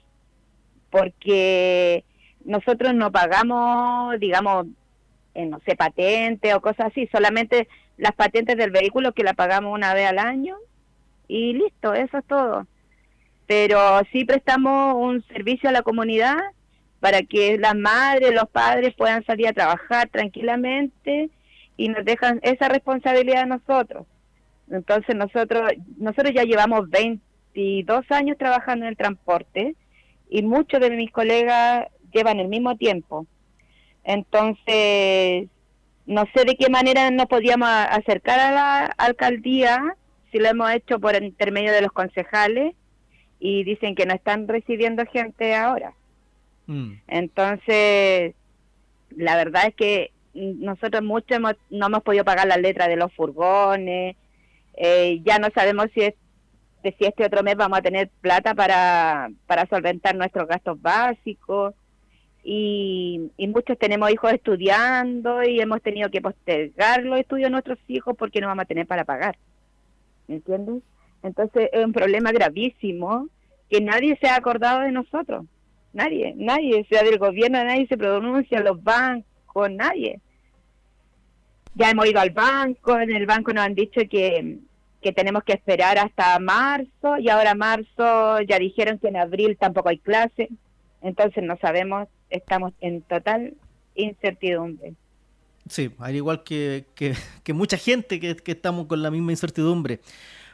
[0.94, 2.06] porque
[2.46, 4.68] nosotros no pagamos, digamos,
[5.34, 7.68] en, no sé, patente o cosas así, solamente
[7.98, 10.56] las patentes del vehículo que la pagamos una vez al año
[11.28, 12.68] y listo, eso es todo.
[13.48, 13.80] Pero
[14.12, 16.38] sí prestamos un servicio a la comunidad
[17.00, 21.32] para que las madres, los padres puedan salir a trabajar tranquilamente
[21.76, 24.06] y nos dejan esa responsabilidad a nosotros.
[24.70, 29.76] Entonces nosotros nosotros ya llevamos 22 años trabajando en el transporte
[30.30, 33.26] y muchos de mis colegas llevan el mismo tiempo.
[34.04, 35.48] Entonces,
[36.06, 39.96] no sé de qué manera nos podíamos acercar a la alcaldía,
[40.32, 42.76] si lo hemos hecho por intermedio de los concejales,
[43.40, 45.94] y dicen que no están recibiendo gente ahora.
[46.68, 46.94] Mm.
[47.08, 48.36] Entonces,
[49.10, 54.16] la verdad es que nosotros mucho no hemos podido pagar la letra de los furgones,
[54.76, 56.16] eh, ya no sabemos si, es,
[56.92, 61.74] si este otro mes vamos a tener plata para, para solventar nuestros gastos básicos
[62.44, 68.16] y, muchos tenemos hijos estudiando y hemos tenido que postergar los estudios de nuestros hijos
[68.18, 69.38] porque no vamos a tener para pagar.
[70.28, 70.84] ¿Me entiendes?
[71.22, 73.30] Entonces es un problema gravísimo
[73.70, 75.46] que nadie se ha acordado de nosotros.
[75.94, 80.20] Nadie, nadie, sea del gobierno, nadie se pronuncia, los bancos, nadie.
[81.76, 84.58] Ya hemos ido al banco, en el banco nos han dicho que,
[85.04, 89.90] que tenemos que esperar hasta marzo y ahora marzo ya dijeron que en abril tampoco
[89.90, 90.50] hay clase.
[91.02, 93.54] Entonces no sabemos estamos en total
[93.96, 94.94] incertidumbre.
[95.70, 100.02] Sí, al igual que, que, mucha gente que, estamos con la misma incertidumbre.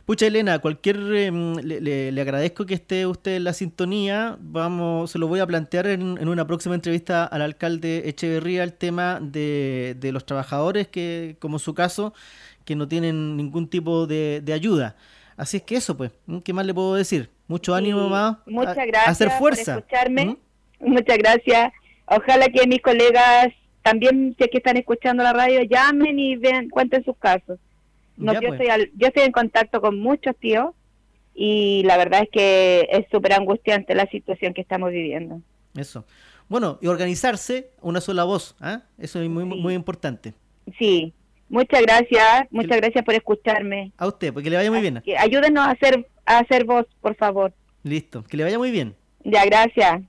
[0.05, 4.37] Pucha Elena, cualquier em, le, agradezco que esté usted en la sintonía.
[4.39, 9.19] Vamos, se lo voy a plantear en, una próxima entrevista al alcalde Echeverría el tema
[9.21, 12.13] de, de, los trabajadores que, como su caso,
[12.69, 14.95] que no tienen ningún tipo de, ayuda.
[15.35, 16.11] Así es que eso, pues,
[16.43, 17.31] ¿qué más le puedo decir?
[17.47, 18.37] Mucho ánimo, más.
[18.45, 19.73] Muchas gracias hacer fuerza.
[19.73, 20.25] por escucharme.
[20.25, 20.37] ¿Mm?
[20.81, 21.73] Muchas gracias.
[22.05, 23.47] Ojalá que mis colegas
[23.81, 27.57] también, si es que están escuchando la radio, llamen y vean, cuenten sus casos.
[28.17, 28.61] No, yo, pues.
[28.61, 30.75] estoy yo estoy en contacto con muchos tíos
[31.33, 35.41] y la verdad es que es súper angustiante la situación que estamos viviendo.
[35.75, 36.05] Eso.
[36.47, 38.83] Bueno, y organizarse una sola voz, ¿ah?
[38.99, 40.35] Eso es muy, muy importante.
[40.77, 41.15] Sí,
[41.49, 43.91] muchas gracias, muchas gracias por escucharme.
[43.97, 45.01] A usted, porque le vaya muy bien.
[45.17, 47.53] ayúdenos a hacer, a hacer voz, por favor.
[47.83, 48.95] Listo, que le vaya muy bien.
[49.23, 50.01] Ya, gracias.